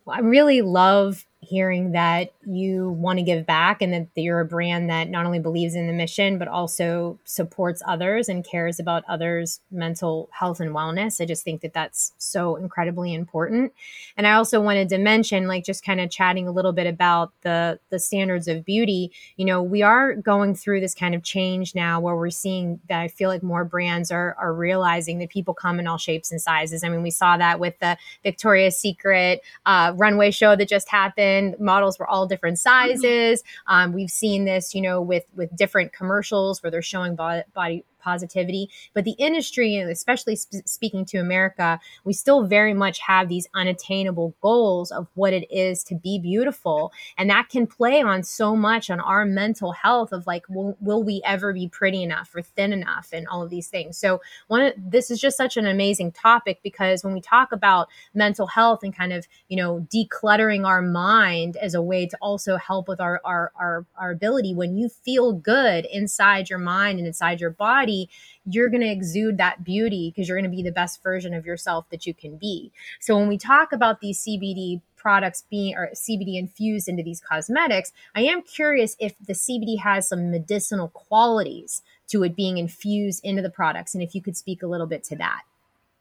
I 0.09 0.21
really 0.21 0.63
love 0.63 1.27
hearing 1.43 1.93
that 1.93 2.33
you 2.47 2.91
want 2.91 3.19
to 3.19 3.23
give 3.23 3.47
back 3.47 3.81
and 3.81 3.93
that 3.95 4.09
you're 4.15 4.41
a 4.41 4.45
brand 4.45 4.91
that 4.91 5.09
not 5.09 5.25
only 5.25 5.39
believes 5.39 5.75
in 5.75 5.87
the 5.87 5.93
mission 5.93 6.37
but 6.39 6.47
also 6.47 7.19
supports 7.25 7.83
others 7.87 8.29
and 8.29 8.45
cares 8.45 8.79
about 8.79 9.03
others 9.09 9.61
mental 9.71 10.29
health 10.33 10.61
and 10.61 10.75
wellness. 10.75 11.21
I 11.21 11.25
just 11.25 11.43
think 11.43 11.63
that 11.63 11.73
that's 11.73 12.13
so 12.19 12.57
incredibly 12.57 13.15
important. 13.15 13.73
And 14.19 14.27
i 14.27 14.33
also 14.33 14.61
wanted 14.61 14.91
to 14.91 14.99
mention 14.99 15.49
like 15.49 15.65
just 15.65 15.85
kind 15.85 16.01
of 16.01 16.11
chatting 16.11 16.47
a 16.47 16.53
little 16.53 16.73
bit 16.73 16.87
about 16.87 17.33
the 17.41 17.79
the 17.89 17.99
standards 17.99 18.47
of 18.47 18.65
beauty. 18.65 19.11
You 19.37 19.47
know 19.47 19.63
we 19.63 19.81
are 19.81 20.15
going 20.15 20.55
through 20.55 20.81
this 20.81 20.95
kind 20.95 21.15
of 21.15 21.23
change 21.23 21.75
now 21.75 22.01
where 22.01 22.17
we're 22.17 22.31
seeing 22.31 22.81
that 22.89 23.01
i 23.01 23.09
feel 23.09 23.31
like 23.31 23.43
more 23.43 23.65
brands 23.65 24.11
are 24.11 24.37
are 24.39 24.53
realizing 24.53 25.19
that 25.21 25.31
people 25.31 25.55
come 25.55 25.81
in 25.81 25.87
all 25.87 25.99
shapes 25.99 26.31
and 26.31 26.41
sizes. 26.41 26.85
I 26.85 26.91
mean 26.91 27.03
we 27.03 27.11
saw 27.11 27.39
that 27.39 27.59
with 27.59 27.79
the 27.79 27.97
victoria's 28.23 28.77
secret 28.77 29.41
uh, 29.65 29.95
runway 29.97 30.31
show 30.31 30.55
that 30.55 30.69
just 30.69 30.91
happened 30.91 31.30
models 31.59 31.99
were 31.99 32.07
all 32.07 32.27
different 32.27 32.59
sizes. 32.59 33.43
Um, 33.67 33.93
we've 33.93 34.11
seen 34.11 34.45
this, 34.45 34.75
you 34.75 34.83
know, 34.83 35.01
with 35.01 35.25
with 35.35 35.55
different 35.57 35.93
commercials 35.93 36.63
where 36.63 36.71
they're 36.71 36.83
showing 36.83 37.17
body 37.17 37.85
positivity. 38.01 38.71
But 38.95 39.05
the 39.05 39.13
industry, 39.13 39.77
especially 39.77 40.37
sp- 40.37 40.67
speaking 40.67 41.05
to 41.07 41.19
America, 41.19 41.81
we 42.05 42.13
still 42.13 42.45
very 42.45 42.75
much 42.75 43.01
have 43.01 43.29
these 43.29 43.49
unattainable 43.55 44.35
goals 44.41 44.91
of 44.91 45.09
what 45.15 45.33
it 45.33 45.51
is 45.51 45.85
to 45.85 45.95
be 45.95 46.19
beautiful. 46.19 46.93
And 47.19 47.31
that 47.31 47.49
can 47.49 47.67
play 47.67 48.03
on 48.03 48.23
so 48.23 48.57
much 48.57 48.91
on 48.91 49.01
our 49.01 49.25
mental 49.25 49.73
health 49.73 50.13
of 50.13 50.27
like, 50.27 50.45
will, 50.49 50.77
will 50.81 51.03
we 51.03 51.23
ever 51.25 51.53
be 51.53 51.69
pretty 51.69 52.03
enough 52.03 52.35
or 52.35 52.43
thin 52.43 52.73
enough 52.73 53.11
and 53.13 53.27
all 53.29 53.43
of 53.43 53.51
these 53.51 53.69
things. 53.69 53.97
So 53.99 54.21
one 54.49 54.73
this 54.77 55.11
is 55.11 55.21
just 55.21 55.37
such 55.37 55.57
an 55.57 55.67
amazing 55.67 56.13
topic 56.13 56.61
because 56.63 57.05
when 57.05 57.13
we 57.13 57.21
talk 57.21 57.53
about 57.53 57.89
mental 58.15 58.47
health 58.47 58.81
and 58.83 58.97
kind 58.97 59.13
of, 59.13 59.27
you 59.49 59.57
know, 59.57 59.87
decluttering 59.93 60.67
our 60.67 60.83
mind 60.83 61.57
as 61.57 61.75
a 61.75 61.83
way 61.83 62.07
to 62.07 62.17
also 62.21 62.57
help 62.57 62.89
with 62.89 63.01
our, 63.01 63.21
our, 63.25 63.53
our, 63.59 63.87
our 63.97 64.11
ability, 64.11 64.55
when 64.55 64.77
you 64.77 64.89
feel 64.89 65.33
good 65.33 65.87
inside 65.87 66.51
your 66.51 66.59
mind 66.59 66.99
and 66.99 67.07
inside 67.07 67.41
your 67.41 67.51
body, 67.51 67.90
body, 67.91 68.09
you're 68.45 68.69
going 68.69 68.81
to 68.81 68.91
exude 68.91 69.39
that 69.39 69.65
beauty 69.65 70.11
because 70.11 70.29
you're 70.29 70.39
going 70.39 70.51
to 70.51 70.57
be 70.57 70.63
the 70.63 70.73
best 70.73 71.03
version 71.03 71.35
of 71.35 71.45
yourself 71.45 71.89
that 71.91 72.07
you 72.07 72.15
can 72.15 72.37
be. 72.37 72.73
So 73.01 73.17
when 73.17 73.29
we 73.29 73.39
talk 73.39 73.73
about 73.73 74.01
these 74.01 74.23
CBD 74.25 74.81
products 74.97 75.45
being 75.51 75.75
or 75.77 75.91
CBD 75.95 76.39
infused 76.39 76.89
into 76.89 77.03
these 77.03 77.21
cosmetics, 77.21 77.93
I 78.15 78.23
am 78.23 78.43
curious 78.43 78.97
if 78.99 79.15
the 79.19 79.33
CBD 79.33 79.81
has 79.81 80.09
some 80.09 80.31
medicinal 80.31 80.89
qualities 80.89 81.83
to 82.09 82.23
it 82.25 82.35
being 82.35 82.59
infused 82.59 83.25
into 83.25 83.43
the 83.43 83.51
products 83.51 83.95
and 83.95 84.03
if 84.03 84.15
you 84.15 84.23
could 84.23 84.37
speak 84.37 84.63
a 84.63 84.67
little 84.67 84.87
bit 84.87 85.05
to 85.05 85.17
that. 85.17 85.43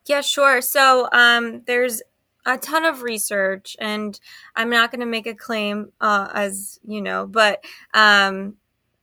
Yeah, 0.05 0.22
sure. 0.22 0.62
So 0.62 1.08
um, 1.12 1.62
there's 1.67 2.01
a 2.46 2.58
ton 2.58 2.86
of 2.86 3.03
research, 3.03 3.75
and 3.79 4.19
I'm 4.55 4.69
not 4.69 4.91
going 4.91 5.01
to 5.01 5.05
make 5.05 5.27
a 5.27 5.36
claim, 5.36 5.91
uh, 6.01 6.29
as 6.34 6.79
you 6.88 7.01
know, 7.01 7.27
but 7.27 7.63
um, 7.93 8.55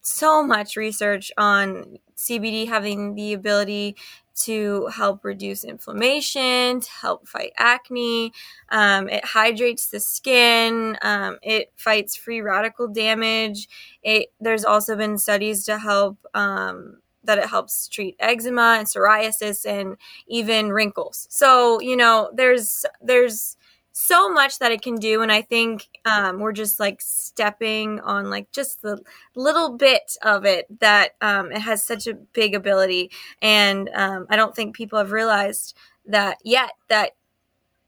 so 0.06 0.42
much 0.42 0.76
research 0.76 1.32
on 1.36 1.98
CBD 2.16 2.68
having 2.68 3.14
the 3.14 3.32
ability 3.32 3.96
to 4.36 4.86
help 4.88 5.24
reduce 5.24 5.64
inflammation, 5.64 6.80
to 6.80 6.90
help 6.90 7.26
fight 7.26 7.52
acne. 7.56 8.32
Um, 8.68 9.08
it 9.08 9.24
hydrates 9.24 9.88
the 9.88 10.00
skin. 10.00 10.98
Um, 11.02 11.38
it 11.42 11.72
fights 11.74 12.16
free 12.16 12.40
radical 12.40 12.86
damage. 12.88 13.68
It 14.02 14.28
there's 14.40 14.64
also 14.64 14.94
been 14.96 15.18
studies 15.18 15.64
to 15.64 15.78
help 15.78 16.18
um, 16.34 16.98
that 17.24 17.38
it 17.38 17.46
helps 17.46 17.88
treat 17.88 18.14
eczema 18.20 18.76
and 18.78 18.86
psoriasis 18.86 19.64
and 19.66 19.96
even 20.28 20.70
wrinkles. 20.70 21.26
So 21.30 21.80
you 21.80 21.96
know 21.96 22.30
there's 22.34 22.84
there's 23.00 23.56
so 23.98 24.28
much 24.28 24.58
that 24.58 24.72
it 24.72 24.82
can 24.82 24.96
do 24.96 25.22
and 25.22 25.32
i 25.32 25.40
think 25.40 25.88
um, 26.04 26.38
we're 26.38 26.52
just 26.52 26.78
like 26.78 27.00
stepping 27.00 27.98
on 28.00 28.28
like 28.28 28.50
just 28.52 28.82
the 28.82 29.00
little 29.34 29.78
bit 29.78 30.18
of 30.22 30.44
it 30.44 30.66
that 30.80 31.12
um, 31.22 31.50
it 31.50 31.60
has 31.60 31.82
such 31.82 32.06
a 32.06 32.12
big 32.12 32.54
ability. 32.54 33.10
And 33.40 33.88
um, 33.94 34.26
i 34.28 34.36
don't 34.36 34.54
think 34.54 34.76
people 34.76 34.98
have 34.98 35.12
realized 35.12 35.74
that 36.04 36.36
yet 36.44 36.72
that 36.88 37.12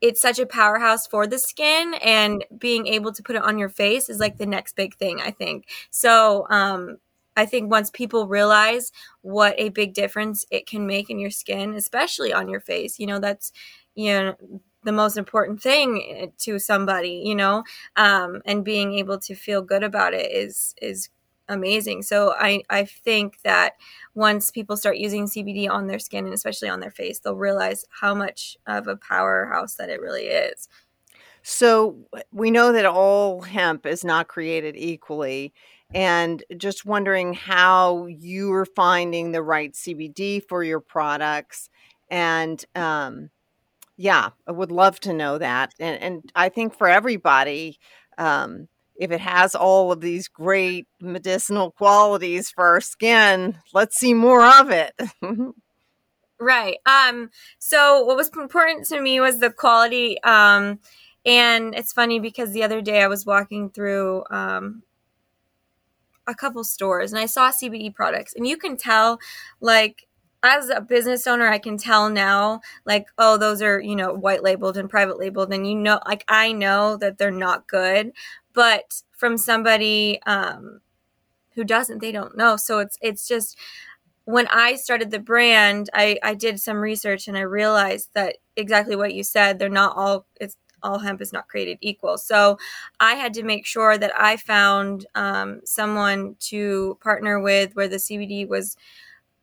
it's 0.01 0.23
such 0.23 0.39
a 0.39 0.47
powerhouse 0.47 1.07
for 1.07 1.27
the 1.27 1.39
skin 1.39 1.95
and 2.03 2.45
being 2.57 2.87
able 2.87 3.13
to 3.13 3.23
put 3.23 3.37
it 3.37 3.43
on 3.43 3.59
your 3.59 3.69
face 3.69 4.09
is 4.09 4.19
like 4.19 4.39
the 4.39 4.47
next 4.47 4.77
big 4.77 4.95
thing 4.95 5.21
i 5.21 5.31
think. 5.31 5.67
So 5.91 6.47
um, 6.49 6.97
I 7.37 7.45
think 7.47 7.71
once 7.71 7.91
people 7.91 8.27
realize 8.27 8.93
what 9.21 9.55
a 9.59 9.69
big 9.69 9.93
difference 9.95 10.47
it 10.51 10.67
can 10.67 10.87
make 10.87 11.11
in 11.11 11.19
your 11.21 11.31
skin, 11.31 11.75
especially 11.75 12.33
on 12.33 12.49
your 12.49 12.61
face, 12.61 12.99
you 12.99 13.07
know, 13.07 13.21
that's, 13.21 13.53
you 13.95 14.13
know, 14.13 14.61
the 14.89 14.93
most 14.93 15.17
important 15.19 15.61
thing 15.63 16.03
eh, 16.17 16.27
to 16.39 16.59
somebody 16.59 17.23
you 17.25 17.35
know? 17.35 17.63
Um, 17.97 18.41
and 18.47 18.65
being 18.65 18.95
able 18.95 19.19
to 19.21 19.35
feel 19.35 19.61
good 19.63 19.85
about 19.85 20.15
it 20.15 20.33
is 20.33 20.75
is 20.81 21.11
amazing. 21.49 22.03
So 22.03 22.35
i 22.39 22.63
i 22.71 22.85
think 22.85 23.41
that 23.43 23.75
once 24.15 24.51
people 24.51 24.77
start 24.77 24.97
using 25.07 25.27
cbd 25.27 25.69
on 25.71 25.87
their 25.87 25.99
skin 25.99 26.25
and 26.27 26.35
especially 26.35 26.69
on 26.69 26.81
their 26.81 26.91
face 27.01 27.19
they'll 27.21 27.37
realize 27.49 27.85
how 28.01 28.15
much 28.15 28.57
of 28.67 28.87
a 28.89 28.97
powerhouse 28.97 29.75
that 29.77 29.91
it 29.91 30.01
really 30.01 30.27
is. 30.27 30.69
So 31.43 31.97
we 32.33 32.51
know 32.51 32.73
that 32.73 32.85
all 32.85 33.43
hemp 33.43 33.87
is 33.87 34.05
not 34.05 34.29
created 34.29 34.75
equally 34.77 35.53
and 35.95 36.43
just 36.59 36.85
wondering 36.85 37.33
how 37.33 38.07
you 38.07 38.53
are 38.53 38.67
finding 38.67 39.33
the 39.33 39.43
right 39.43 39.73
cbd 39.73 40.43
for 40.47 40.63
your 40.63 40.81
products 40.81 41.71
and 42.11 42.65
um, 42.75 43.31
yeah, 43.99 44.31
I 44.47 44.53
would 44.53 44.71
love 44.71 45.01
to 45.01 45.13
know 45.13 45.39
that. 45.39 45.75
And, 45.81 46.01
and 46.01 46.33
I 46.35 46.49
think 46.49 46.79
for 46.79 46.89
everybody, 46.89 47.79
um, 48.17 48.69
if 48.95 49.11
it 49.11 49.21
has 49.21 49.57
all 49.57 49.91
of 49.91 50.01
these 50.01 50.29
great 50.29 50.87
medicinal 51.01 51.73
qualities 51.73 52.49
for 52.49 52.65
our 52.65 52.81
skin, 52.81 53.59
let's 53.75 53.99
see 53.99 54.15
more 54.15 54.45
of 54.45 54.71
it. 54.71 54.95
right. 56.41 56.79
Um, 56.87 57.31
so 57.59 58.05
what 58.05 58.17
was 58.17 58.31
important 58.37 58.87
to 58.87 59.01
me 59.01 59.21
was 59.21 59.41
the 59.41 59.51
quality. 59.51 60.23
Um, 60.23 60.79
and 61.27 61.75
it's 61.75 61.93
funny 61.93 62.21
because 62.21 62.53
the 62.53 62.63
other 62.63 62.81
day 62.81 63.03
I 63.03 63.09
was 63.09 63.27
walking 63.27 63.69
through 63.69 64.23
um, 64.31 64.85
a 66.29 66.37
couple 66.37 66.63
stores 66.63 67.13
and 67.13 67.21
I 67.21 67.27
saw 67.27 67.51
CBD 67.51 67.93
products, 67.93 68.33
and 68.35 68.47
you 68.47 68.57
can 68.57 68.77
tell 68.77 69.19
like 69.61 70.08
as 70.43 70.69
a 70.69 70.81
business 70.81 71.27
owner, 71.27 71.49
I 71.49 71.59
can 71.59 71.77
tell 71.79 72.09
now, 72.11 72.61
like, 72.85 73.07
oh, 73.19 73.37
those 73.37 73.61
are, 73.63 73.81
you 73.81 73.97
know, 73.97 74.13
white 74.13 74.43
labeled 74.43 74.77
and 74.77 74.89
private 74.89 75.19
labeled. 75.19 75.53
And, 75.53 75.67
you 75.67 75.75
know, 75.75 76.01
like, 76.07 76.25
I 76.29 76.53
know 76.53 76.97
that 76.99 77.19
they're 77.19 77.31
not 77.31 77.67
good. 77.67 78.13
But 78.53 79.03
from 79.13 79.37
somebody 79.37 80.21
um, 80.27 80.81
who 81.55 81.65
doesn't, 81.65 82.01
they 82.01 82.13
don't 82.13 82.37
know. 82.37 82.57
So 82.57 82.79
it's, 82.81 82.99
it's 83.01 83.27
just, 83.29 83.57
when 84.25 84.47
I 84.49 84.77
started 84.77 85.11
the 85.11 85.19
brand, 85.19 85.89
I, 85.95 86.19
I 86.23 86.35
did 86.35 86.61
some 86.61 86.77
research 86.77 87.29
and 87.29 87.37
I 87.39 87.43
realized 87.43 88.11
that 88.15 88.37
exactly 88.57 88.95
what 88.95 89.15
you 89.15 89.25
said, 89.25 89.59
they're 89.59 89.71
not 89.71 89.97
all, 89.97 90.27
it's, 90.41 90.57
all 90.83 90.99
hemp 90.99 91.21
is 91.21 91.33
not 91.33 91.49
created 91.49 91.79
equal. 91.81 92.19
So 92.19 92.59
I 93.01 93.15
had 93.15 93.35
to 93.35 93.43
make 93.43 93.67
sure 93.67 93.99
that 93.99 94.13
I 94.17 94.37
found 94.37 95.07
um, 95.15 95.61
someone 95.65 96.37
to 96.41 96.99
partner 97.03 97.41
with 97.41 97.75
where 97.75 97.89
the 97.89 97.97
CBD 97.97 98.47
was 98.47 98.77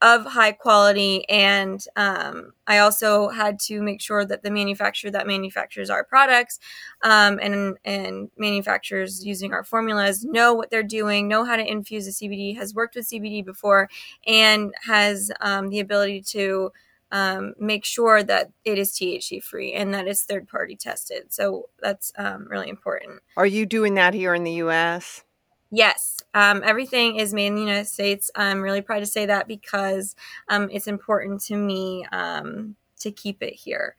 of 0.02 0.26
high 0.26 0.52
quality 0.52 1.28
and 1.30 1.86
um, 1.96 2.52
i 2.68 2.78
also 2.78 3.30
had 3.30 3.60
to 3.60 3.82
make 3.82 4.02
sure 4.02 4.26
that 4.26 4.44
the 4.44 4.52
manufacturer 4.52 5.10
that 5.10 5.28
manufactures 5.28 5.90
our 5.90 6.04
products 6.04 6.60
um, 7.04 7.40
and 7.42 7.78
and 7.86 8.30
manufacturers 8.38 9.26
using 9.26 9.54
our 9.54 9.64
formulas 9.64 10.24
know 10.24 10.54
what 10.54 10.70
they're 10.70 10.84
doing 10.84 11.28
know 11.28 11.46
how 11.46 11.56
to 11.56 11.66
infuse 11.66 12.06
the 12.06 12.12
cbd 12.12 12.58
has 12.58 12.74
worked 12.74 12.96
with 12.96 13.08
cbd 13.08 13.44
before 13.44 13.90
and 14.28 14.74
has 14.86 15.32
um, 15.42 15.70
the 15.70 15.80
ability 15.80 16.22
to 16.22 16.72
um, 17.12 17.54
make 17.60 17.86
sure 17.86 18.24
that 18.24 18.52
it 18.64 18.78
is 18.78 18.92
THC 18.92 19.42
free 19.42 19.74
and 19.74 19.94
that 19.94 20.08
it's 20.08 20.24
third 20.24 20.48
party 20.48 20.76
tested. 20.76 21.34
So 21.34 21.70
that's 21.80 22.12
um, 22.18 22.48
really 22.50 22.70
important. 22.70 23.22
Are 23.38 23.46
you 23.46 23.66
doing 23.66 23.94
that 23.96 24.14
here 24.14 24.34
in 24.34 24.44
the 24.44 24.54
US? 24.64 25.24
Yes, 25.76 26.24
um, 26.34 26.62
everything 26.64 27.18
is 27.18 27.34
made 27.34 27.48
in 27.48 27.56
the 27.56 27.62
United 27.62 27.88
States. 27.88 28.32
I'm 28.34 28.62
really 28.62 28.80
proud 28.80 29.00
to 29.00 29.06
say 29.06 29.26
that 29.26 29.46
because 29.46 30.16
um, 30.48 30.70
it's 30.72 30.88
important 30.88 31.42
to 31.48 31.58
me 31.58 32.06
um, 32.14 32.78
to 33.02 33.12
keep 33.12 33.44
it 33.44 33.56
here. 33.56 33.98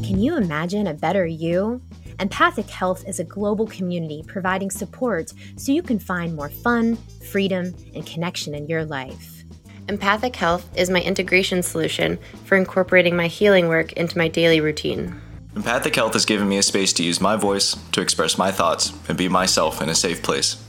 Can 0.00 0.18
you 0.18 0.38
imagine 0.38 0.86
a 0.86 0.94
better 0.94 1.26
you? 1.26 1.82
Empathic 2.18 2.70
Health 2.70 3.06
is 3.06 3.20
a 3.20 3.24
global 3.24 3.66
community 3.66 4.24
providing 4.26 4.70
support 4.70 5.34
so 5.56 5.70
you 5.70 5.82
can 5.82 5.98
find 5.98 6.34
more 6.34 6.48
fun, 6.48 6.96
freedom, 7.30 7.74
and 7.94 8.06
connection 8.06 8.54
in 8.54 8.68
your 8.68 8.86
life. 8.86 9.44
Empathic 9.88 10.34
Health 10.34 10.66
is 10.78 10.88
my 10.88 11.02
integration 11.02 11.62
solution 11.62 12.18
for 12.46 12.56
incorporating 12.56 13.16
my 13.16 13.26
healing 13.26 13.68
work 13.68 13.92
into 13.92 14.16
my 14.16 14.28
daily 14.28 14.62
routine. 14.62 15.20
Empathic 15.56 15.96
Health 15.96 16.12
has 16.12 16.24
given 16.24 16.48
me 16.48 16.58
a 16.58 16.62
space 16.62 16.92
to 16.92 17.02
use 17.02 17.20
my 17.20 17.34
voice, 17.34 17.74
to 17.90 18.00
express 18.00 18.38
my 18.38 18.52
thoughts, 18.52 18.92
and 19.08 19.18
be 19.18 19.28
myself 19.28 19.82
in 19.82 19.88
a 19.88 19.94
safe 19.96 20.22
place. 20.22 20.64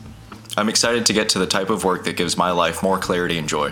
I'm 0.58 0.70
excited 0.70 1.06
to 1.06 1.14
get 1.14 1.30
to 1.30 1.40
the 1.40 1.46
type 1.46 1.70
of 1.70 1.84
work 1.84 2.04
that 2.06 2.18
gives 2.18 2.36
my 2.36 2.50
life 2.50 2.82
more 2.82 2.98
clarity 2.98 3.38
and 3.38 3.48
joy. 3.48 3.72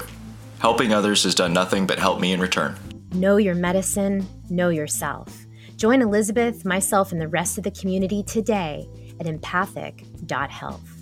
Helping 0.59 0.93
others 0.93 1.23
has 1.23 1.33
done 1.33 1.51
nothing 1.51 1.87
but 1.87 1.97
help 1.97 2.19
me 2.19 2.31
in 2.31 2.39
return. 2.39 2.77
Know 3.11 3.37
your 3.37 3.55
medicine, 3.55 4.27
know 4.51 4.69
yourself. 4.69 5.45
Join 5.77 6.03
Elizabeth, 6.03 6.63
myself, 6.63 7.11
and 7.11 7.19
the 7.19 7.27
rest 7.27 7.57
of 7.57 7.63
the 7.63 7.71
community 7.71 8.21
today 8.21 8.87
at 9.19 9.25
empathic.health. 9.25 10.95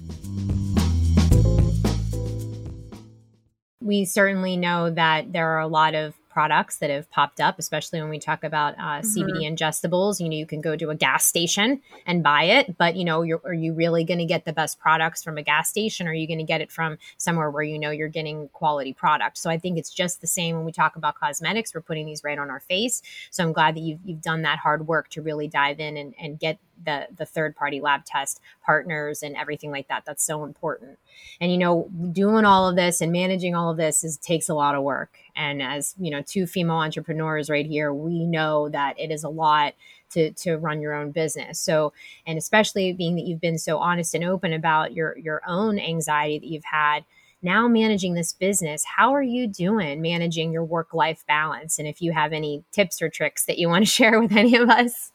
We 3.81 4.05
certainly 4.05 4.55
know 4.55 4.89
that 4.89 5.33
there 5.33 5.49
are 5.49 5.59
a 5.59 5.67
lot 5.67 5.95
of 5.95 6.16
products 6.37 6.77
that 6.77 6.91
have 6.91 7.09
popped 7.09 7.39
up, 7.39 7.57
especially 7.57 7.99
when 7.99 8.11
we 8.11 8.19
talk 8.19 8.43
about 8.43 8.75
uh, 8.75 9.01
mm-hmm. 9.01 9.07
CBD 9.07 9.51
ingestibles. 9.51 10.19
You 10.19 10.29
know, 10.29 10.35
you 10.35 10.45
can 10.45 10.61
go 10.61 10.75
to 10.75 10.91
a 10.91 10.95
gas 10.95 11.25
station 11.25 11.81
and 12.05 12.21
buy 12.21 12.43
it, 12.43 12.77
but 12.77 12.95
you 12.95 13.05
know, 13.05 13.21
are 13.43 13.55
you 13.55 13.73
really 13.73 14.03
going 14.03 14.19
to 14.19 14.25
get 14.25 14.45
the 14.45 14.53
best 14.53 14.77
products 14.77 15.23
from 15.23 15.39
a 15.39 15.41
gas 15.41 15.67
station? 15.67 16.05
Or 16.05 16.11
are 16.11 16.13
you 16.13 16.27
going 16.27 16.37
to 16.37 16.43
get 16.43 16.61
it 16.61 16.71
from 16.71 16.99
somewhere 17.17 17.49
where 17.49 17.63
you 17.63 17.79
know 17.79 17.89
you're 17.89 18.07
getting 18.07 18.49
quality 18.49 18.93
product? 18.93 19.39
So 19.39 19.49
I 19.49 19.57
think 19.57 19.79
it's 19.79 19.89
just 19.89 20.21
the 20.21 20.27
same 20.27 20.55
when 20.57 20.63
we 20.63 20.71
talk 20.71 20.95
about 20.95 21.15
cosmetics. 21.15 21.73
We're 21.73 21.81
putting 21.81 22.05
these 22.05 22.23
right 22.23 22.37
on 22.37 22.51
our 22.51 22.59
face. 22.59 23.01
So 23.31 23.43
I'm 23.43 23.51
glad 23.51 23.75
that 23.75 23.81
you've, 23.81 24.01
you've 24.05 24.21
done 24.21 24.43
that 24.43 24.59
hard 24.59 24.85
work 24.85 25.09
to 25.09 25.23
really 25.23 25.47
dive 25.47 25.79
in 25.79 25.97
and, 25.97 26.13
and 26.21 26.37
get 26.37 26.59
the 26.85 27.07
the 27.15 27.25
third 27.25 27.55
party 27.55 27.81
lab 27.81 28.05
test 28.05 28.41
partners 28.65 29.23
and 29.23 29.35
everything 29.35 29.71
like 29.71 29.87
that. 29.87 30.03
That's 30.05 30.23
so 30.23 30.43
important. 30.43 30.99
And 31.39 31.51
you 31.51 31.57
know 31.57 31.89
doing 32.11 32.45
all 32.45 32.67
of 32.67 32.75
this 32.75 33.01
and 33.01 33.11
managing 33.11 33.55
all 33.55 33.71
of 33.71 33.77
this 33.77 34.03
is 34.03 34.17
takes 34.17 34.49
a 34.49 34.53
lot 34.53 34.75
of 34.75 34.83
work. 34.83 35.17
And 35.35 35.61
as 35.61 35.95
you 35.99 36.11
know 36.11 36.21
two 36.21 36.45
female 36.47 36.77
entrepreneurs 36.77 37.49
right 37.49 37.65
here 37.65 37.93
we 37.93 38.25
know 38.25 38.69
that 38.69 38.99
it 38.99 39.11
is 39.11 39.23
a 39.23 39.29
lot 39.29 39.73
to 40.11 40.31
to 40.31 40.57
run 40.57 40.81
your 40.81 40.93
own 40.93 41.11
business. 41.11 41.59
So 41.59 41.93
and 42.25 42.37
especially 42.37 42.93
being 42.93 43.15
that 43.15 43.25
you've 43.25 43.41
been 43.41 43.57
so 43.57 43.77
honest 43.77 44.13
and 44.13 44.23
open 44.23 44.53
about 44.53 44.93
your 44.93 45.17
your 45.17 45.41
own 45.47 45.79
anxiety 45.79 46.39
that 46.39 46.47
you've 46.47 46.63
had 46.65 47.05
now 47.43 47.67
managing 47.67 48.15
this 48.15 48.33
business 48.33 48.83
how 48.83 49.13
are 49.13 49.21
you 49.21 49.45
doing 49.47 50.01
managing 50.01 50.51
your 50.51 50.63
work 50.63 50.93
life 50.93 51.23
balance? 51.27 51.77
And 51.79 51.87
if 51.87 52.01
you 52.01 52.11
have 52.11 52.33
any 52.33 52.63
tips 52.71 53.01
or 53.01 53.09
tricks 53.09 53.45
that 53.45 53.57
you 53.57 53.69
want 53.69 53.85
to 53.85 53.91
share 53.91 54.19
with 54.19 54.31
any 54.31 54.55
of 54.55 54.69
us 54.69 55.11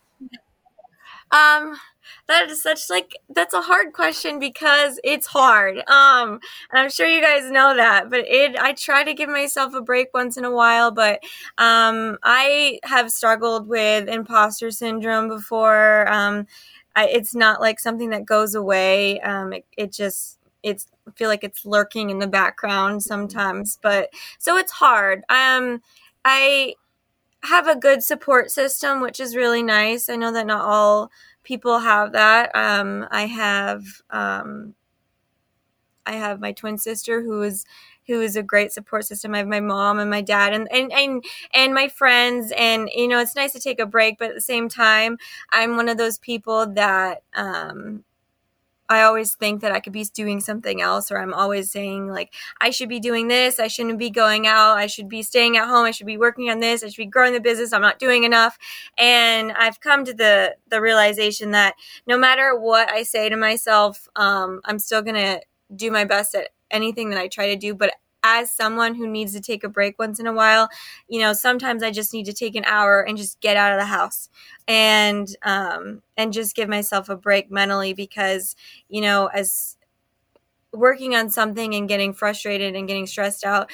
um, 1.32 1.76
that 2.28 2.50
is 2.50 2.62
such 2.62 2.88
like 2.90 3.12
that's 3.30 3.54
a 3.54 3.62
hard 3.62 3.92
question 3.92 4.38
because 4.38 5.00
it's 5.04 5.26
hard. 5.26 5.78
Um, 5.88 6.40
and 6.70 6.80
I'm 6.80 6.90
sure 6.90 7.06
you 7.06 7.20
guys 7.20 7.50
know 7.50 7.74
that, 7.76 8.10
but 8.10 8.20
it 8.26 8.56
I 8.58 8.72
try 8.74 9.04
to 9.04 9.14
give 9.14 9.28
myself 9.28 9.74
a 9.74 9.80
break 9.80 10.08
once 10.14 10.36
in 10.36 10.44
a 10.44 10.50
while, 10.50 10.90
but 10.90 11.20
um, 11.58 12.18
I 12.22 12.78
have 12.84 13.10
struggled 13.10 13.66
with 13.68 14.08
imposter 14.08 14.70
syndrome 14.70 15.28
before. 15.28 16.08
Um, 16.12 16.46
I, 16.94 17.08
it's 17.08 17.34
not 17.34 17.60
like 17.60 17.80
something 17.80 18.10
that 18.10 18.26
goes 18.26 18.54
away. 18.54 19.20
Um, 19.20 19.52
it, 19.52 19.64
it 19.76 19.92
just 19.92 20.38
it's 20.62 20.86
I 21.08 21.10
feel 21.12 21.28
like 21.28 21.42
it's 21.44 21.64
lurking 21.66 22.10
in 22.10 22.18
the 22.18 22.26
background 22.28 23.02
sometimes, 23.02 23.78
but 23.82 24.10
so 24.38 24.56
it's 24.56 24.72
hard. 24.72 25.22
Um, 25.28 25.82
I 26.24 26.74
have 27.44 27.66
a 27.68 27.76
good 27.76 28.02
support 28.02 28.50
system, 28.50 29.00
which 29.00 29.20
is 29.20 29.36
really 29.36 29.62
nice. 29.62 30.08
I 30.08 30.16
know 30.16 30.32
that 30.32 30.46
not 30.46 30.64
all 30.64 31.10
people 31.42 31.80
have 31.80 32.12
that. 32.12 32.54
Um, 32.54 33.06
I 33.10 33.26
have 33.26 33.82
um, 34.10 34.74
I 36.06 36.12
have 36.12 36.40
my 36.40 36.52
twin 36.52 36.78
sister 36.78 37.22
who 37.22 37.42
is 37.42 37.64
who 38.08 38.20
is 38.20 38.34
a 38.34 38.42
great 38.42 38.72
support 38.72 39.04
system. 39.04 39.34
I 39.34 39.38
have 39.38 39.46
my 39.46 39.60
mom 39.60 39.98
and 40.00 40.10
my 40.10 40.20
dad 40.20 40.52
and 40.52 40.70
and 40.72 40.92
and, 40.92 41.24
and 41.54 41.72
my 41.74 41.88
friends 41.88 42.52
and 42.56 42.88
you 42.94 43.06
know 43.08 43.20
it's 43.20 43.36
nice 43.36 43.52
to 43.52 43.60
take 43.60 43.80
a 43.80 43.86
break, 43.86 44.18
but 44.18 44.30
at 44.30 44.34
the 44.34 44.40
same 44.40 44.68
time, 44.68 45.18
I'm 45.50 45.76
one 45.76 45.88
of 45.88 45.98
those 45.98 46.18
people 46.18 46.66
that 46.74 47.22
um, 47.34 48.04
I 48.92 49.02
always 49.02 49.34
think 49.34 49.60
that 49.62 49.72
I 49.72 49.80
could 49.80 49.92
be 49.92 50.04
doing 50.04 50.40
something 50.40 50.80
else, 50.80 51.10
or 51.10 51.18
I'm 51.18 51.34
always 51.34 51.70
saying, 51.70 52.08
like, 52.08 52.32
I 52.60 52.70
should 52.70 52.88
be 52.88 53.00
doing 53.00 53.28
this. 53.28 53.58
I 53.58 53.68
shouldn't 53.68 53.98
be 53.98 54.10
going 54.10 54.46
out. 54.46 54.76
I 54.76 54.86
should 54.86 55.08
be 55.08 55.22
staying 55.22 55.56
at 55.56 55.68
home. 55.68 55.84
I 55.84 55.90
should 55.90 56.06
be 56.06 56.16
working 56.16 56.50
on 56.50 56.60
this. 56.60 56.82
I 56.82 56.88
should 56.88 56.96
be 56.96 57.06
growing 57.06 57.32
the 57.32 57.40
business. 57.40 57.72
I'm 57.72 57.82
not 57.82 57.98
doing 57.98 58.24
enough. 58.24 58.58
And 58.98 59.52
I've 59.52 59.80
come 59.80 60.04
to 60.04 60.14
the, 60.14 60.56
the 60.68 60.80
realization 60.80 61.52
that 61.52 61.74
no 62.06 62.18
matter 62.18 62.58
what 62.58 62.90
I 62.90 63.02
say 63.02 63.28
to 63.28 63.36
myself, 63.36 64.08
um, 64.16 64.60
I'm 64.64 64.78
still 64.78 65.02
going 65.02 65.16
to 65.16 65.40
do 65.74 65.90
my 65.90 66.04
best 66.04 66.34
at 66.34 66.50
anything 66.70 67.10
that 67.10 67.18
I 67.18 67.28
try 67.28 67.48
to 67.48 67.56
do. 67.56 67.74
But 67.74 67.94
as 68.24 68.52
someone 68.52 68.94
who 68.94 69.06
needs 69.06 69.32
to 69.32 69.40
take 69.40 69.64
a 69.64 69.68
break 69.68 69.98
once 69.98 70.20
in 70.20 70.26
a 70.26 70.32
while, 70.32 70.68
you 71.08 71.20
know, 71.20 71.32
sometimes 71.32 71.82
I 71.82 71.90
just 71.90 72.12
need 72.12 72.26
to 72.26 72.32
take 72.32 72.54
an 72.54 72.64
hour 72.64 73.00
and 73.00 73.16
just 73.16 73.40
get 73.40 73.56
out 73.56 73.72
of 73.72 73.78
the 73.78 73.86
house 73.86 74.28
and 74.68 75.28
um, 75.42 76.02
and 76.16 76.32
just 76.32 76.54
give 76.54 76.68
myself 76.68 77.08
a 77.08 77.16
break 77.16 77.50
mentally 77.50 77.94
because 77.94 78.54
you 78.88 79.00
know, 79.00 79.26
as 79.26 79.76
working 80.72 81.14
on 81.14 81.30
something 81.30 81.74
and 81.74 81.88
getting 81.88 82.12
frustrated 82.12 82.74
and 82.74 82.88
getting 82.88 83.06
stressed 83.06 83.44
out, 83.44 83.70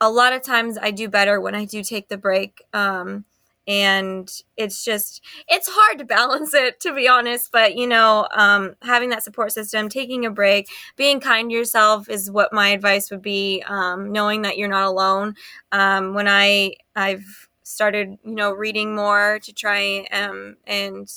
a 0.00 0.10
lot 0.10 0.32
of 0.32 0.42
times 0.42 0.78
I 0.80 0.90
do 0.90 1.08
better 1.08 1.40
when 1.40 1.54
I 1.54 1.64
do 1.64 1.82
take 1.82 2.08
the 2.08 2.16
break. 2.18 2.62
Um, 2.72 3.24
and 3.66 4.42
it's 4.56 4.84
just 4.84 5.22
it's 5.48 5.68
hard 5.70 5.98
to 5.98 6.04
balance 6.04 6.54
it 6.54 6.80
to 6.80 6.94
be 6.94 7.06
honest 7.06 7.50
but 7.52 7.76
you 7.76 7.86
know 7.86 8.26
um, 8.34 8.74
having 8.82 9.10
that 9.10 9.22
support 9.22 9.52
system 9.52 9.88
taking 9.88 10.24
a 10.24 10.30
break 10.30 10.68
being 10.96 11.20
kind 11.20 11.50
to 11.50 11.56
yourself 11.56 12.08
is 12.08 12.30
what 12.30 12.52
my 12.52 12.68
advice 12.68 13.10
would 13.10 13.22
be 13.22 13.62
um, 13.68 14.10
knowing 14.12 14.42
that 14.42 14.56
you're 14.58 14.68
not 14.68 14.84
alone. 14.88 15.34
Um, 15.72 16.14
when 16.14 16.26
i 16.28 16.74
i've 16.96 17.48
started 17.62 18.18
you 18.24 18.34
know 18.34 18.52
reading 18.52 18.94
more 18.94 19.38
to 19.42 19.52
try 19.52 20.06
um, 20.12 20.56
and 20.66 21.08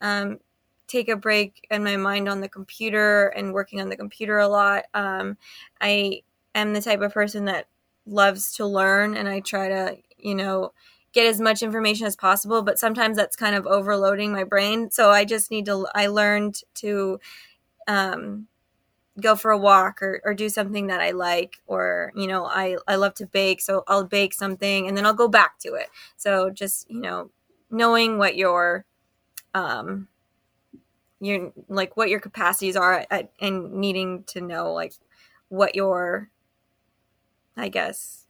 um, 0.00 0.38
take 0.86 1.08
a 1.08 1.16
break 1.16 1.66
in 1.70 1.82
my 1.84 1.96
mind 1.96 2.28
on 2.28 2.40
the 2.40 2.48
computer 2.48 3.28
and 3.28 3.52
working 3.52 3.80
on 3.80 3.88
the 3.88 3.96
computer 3.96 4.38
a 4.38 4.48
lot 4.48 4.84
um, 4.94 5.36
i 5.80 6.20
am 6.54 6.72
the 6.72 6.80
type 6.80 7.00
of 7.00 7.12
person 7.12 7.46
that 7.46 7.66
loves 8.06 8.54
to 8.56 8.66
learn 8.66 9.16
and 9.16 9.28
i 9.28 9.40
try 9.40 9.68
to 9.68 9.96
you 10.18 10.34
know 10.34 10.72
get 11.14 11.26
as 11.26 11.40
much 11.40 11.62
information 11.62 12.06
as 12.06 12.16
possible 12.16 12.62
but 12.62 12.78
sometimes 12.78 13.16
that's 13.16 13.36
kind 13.36 13.56
of 13.56 13.66
overloading 13.66 14.32
my 14.32 14.44
brain. 14.44 14.90
So 14.90 15.10
i 15.10 15.24
just 15.24 15.50
need 15.50 15.66
to 15.66 15.86
i 15.94 16.06
learned 16.08 16.60
to 16.76 17.20
um, 17.88 18.48
go 19.20 19.36
for 19.36 19.50
a 19.52 19.58
walk 19.58 20.02
or, 20.02 20.20
or 20.24 20.34
do 20.34 20.48
something 20.48 20.88
that 20.88 21.00
i 21.00 21.12
like 21.12 21.58
or 21.66 22.12
you 22.16 22.26
know 22.26 22.46
I, 22.46 22.76
I 22.88 22.96
love 22.96 23.14
to 23.16 23.26
bake 23.26 23.60
so 23.60 23.84
i'll 23.88 24.04
bake 24.04 24.34
something 24.34 24.88
and 24.88 24.96
then 24.96 25.06
i'll 25.06 25.14
go 25.14 25.28
back 25.28 25.58
to 25.60 25.74
it. 25.74 25.88
So 26.16 26.50
just 26.50 26.90
you 26.90 27.00
know 27.00 27.30
knowing 27.70 28.18
what 28.18 28.36
your 28.36 28.84
um 29.54 30.08
your 31.20 31.52
like 31.68 31.96
what 31.96 32.08
your 32.08 32.20
capacities 32.20 32.76
are 32.76 33.06
at, 33.10 33.30
and 33.40 33.72
needing 33.72 34.24
to 34.24 34.40
know 34.40 34.72
like 34.72 34.94
what 35.48 35.74
your 35.74 36.30
i 37.56 37.68
guess 37.68 38.23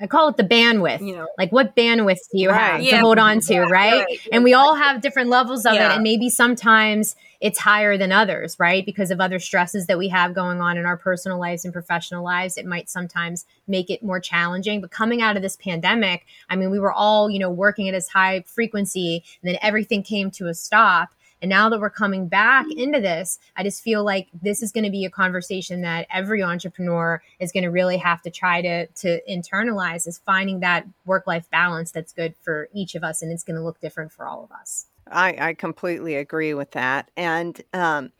I 0.00 0.08
call 0.08 0.28
it 0.28 0.36
the 0.36 0.44
bandwidth. 0.44 1.00
You 1.06 1.16
know, 1.16 1.28
like 1.38 1.52
what 1.52 1.76
bandwidth 1.76 2.18
do 2.32 2.38
you 2.38 2.50
right. 2.50 2.58
have 2.58 2.80
yeah. 2.82 2.90
to 2.92 2.98
hold 2.98 3.18
on 3.18 3.40
to, 3.40 3.54
yeah, 3.54 3.60
right? 3.60 4.04
right? 4.04 4.20
And 4.32 4.42
we 4.42 4.52
all 4.52 4.74
have 4.74 5.00
different 5.00 5.30
levels 5.30 5.64
of 5.64 5.74
yeah. 5.74 5.92
it, 5.92 5.94
and 5.94 6.02
maybe 6.02 6.28
sometimes 6.28 7.14
it's 7.40 7.58
higher 7.58 7.96
than 7.96 8.10
others, 8.10 8.56
right? 8.58 8.84
Because 8.84 9.10
of 9.10 9.20
other 9.20 9.38
stresses 9.38 9.86
that 9.86 9.98
we 9.98 10.08
have 10.08 10.34
going 10.34 10.60
on 10.60 10.76
in 10.78 10.86
our 10.86 10.96
personal 10.96 11.38
lives 11.38 11.64
and 11.64 11.72
professional 11.72 12.24
lives, 12.24 12.56
it 12.56 12.66
might 12.66 12.88
sometimes 12.88 13.44
make 13.68 13.90
it 13.90 14.02
more 14.02 14.18
challenging. 14.18 14.80
But 14.80 14.90
coming 14.90 15.22
out 15.22 15.36
of 15.36 15.42
this 15.42 15.56
pandemic, 15.56 16.26
I 16.48 16.56
mean, 16.56 16.70
we 16.70 16.80
were 16.80 16.92
all, 16.92 17.30
you 17.30 17.38
know, 17.38 17.50
working 17.50 17.88
at 17.88 17.92
this 17.92 18.08
high 18.08 18.44
frequency, 18.46 19.22
and 19.42 19.52
then 19.52 19.58
everything 19.62 20.02
came 20.02 20.30
to 20.32 20.48
a 20.48 20.54
stop 20.54 21.10
and 21.44 21.50
now 21.50 21.68
that 21.68 21.78
we're 21.78 21.90
coming 21.90 22.26
back 22.26 22.64
into 22.74 23.02
this, 23.02 23.38
I 23.54 23.64
just 23.64 23.82
feel 23.82 24.02
like 24.02 24.28
this 24.32 24.62
is 24.62 24.72
going 24.72 24.84
to 24.84 24.90
be 24.90 25.04
a 25.04 25.10
conversation 25.10 25.82
that 25.82 26.06
every 26.10 26.42
entrepreneur 26.42 27.22
is 27.38 27.52
going 27.52 27.64
to 27.64 27.70
really 27.70 27.98
have 27.98 28.22
to 28.22 28.30
try 28.30 28.62
to 28.62 28.86
to 28.86 29.20
internalize 29.30 30.08
is 30.08 30.16
finding 30.24 30.60
that 30.60 30.86
work 31.04 31.26
life 31.26 31.50
balance 31.50 31.90
that's 31.90 32.14
good 32.14 32.34
for 32.40 32.70
each 32.72 32.94
of 32.94 33.04
us, 33.04 33.20
and 33.20 33.30
it's 33.30 33.44
going 33.44 33.56
to 33.56 33.62
look 33.62 33.78
different 33.78 34.10
for 34.10 34.26
all 34.26 34.42
of 34.42 34.52
us. 34.58 34.86
I, 35.12 35.36
I 35.38 35.54
completely 35.54 36.16
agree 36.16 36.54
with 36.54 36.70
that, 36.70 37.10
and. 37.16 37.60
Um, 37.74 38.12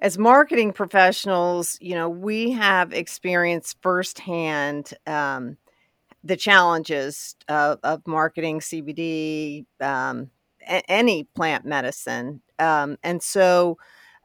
as 0.00 0.18
marketing 0.18 0.72
professionals, 0.72 1.78
you 1.80 1.94
know, 1.94 2.08
we 2.08 2.50
have 2.50 2.92
experienced 2.92 3.76
firsthand 3.82 4.94
um, 5.06 5.56
the 6.24 6.36
challenges 6.36 7.36
of, 7.46 7.78
of 7.84 8.04
marketing 8.04 8.58
CBD, 8.58 9.64
um, 9.80 10.30
a- 10.68 10.90
any 10.90 11.24
plant 11.24 11.64
medicine. 11.64 12.42
Um, 12.62 12.96
and 13.02 13.22
so 13.22 13.78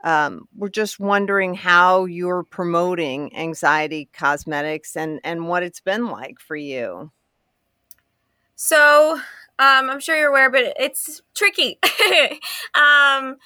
um, 0.03 0.47
we're 0.55 0.69
just 0.69 0.99
wondering 0.99 1.55
how 1.55 2.05
you're 2.05 2.43
promoting 2.43 3.35
anxiety 3.35 4.09
cosmetics 4.13 4.95
and, 4.95 5.19
and 5.23 5.47
what 5.47 5.63
it's 5.63 5.81
been 5.81 6.07
like 6.07 6.39
for 6.39 6.55
you. 6.55 7.11
So 8.55 9.19
um, 9.59 9.89
I'm 9.89 9.99
sure 9.99 10.17
you're 10.17 10.29
aware, 10.29 10.51
but 10.51 10.73
it's 10.79 11.21
tricky. 11.35 11.79
um, 12.75 13.37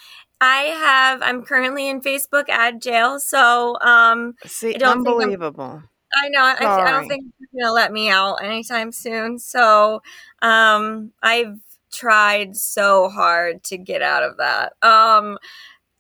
I 0.42 0.74
have. 0.76 1.22
I'm 1.22 1.44
currently 1.44 1.88
in 1.88 2.02
Facebook 2.02 2.50
ad 2.50 2.82
jail, 2.82 3.20
so 3.20 3.78
um, 3.82 4.36
See, 4.46 4.76
unbelievable. 4.76 5.84
I 6.14 6.30
know. 6.30 6.42
I, 6.42 6.56
I, 6.60 6.92
don't 6.92 7.08
think 7.08 7.26
they're 7.40 7.62
gonna 7.62 7.74
let 7.74 7.94
me 7.94 8.10
out 8.10 8.44
anytime 8.44 8.92
soon. 8.92 9.40
So 9.40 10.02
um, 10.42 11.12
I've 11.22 11.60
tried 11.92 12.56
so 12.56 13.10
hard 13.10 13.64
to 13.66 13.78
get 13.78 14.02
out 14.02 14.24
of 14.24 14.38
that. 14.38 14.74
Um, 14.82 15.38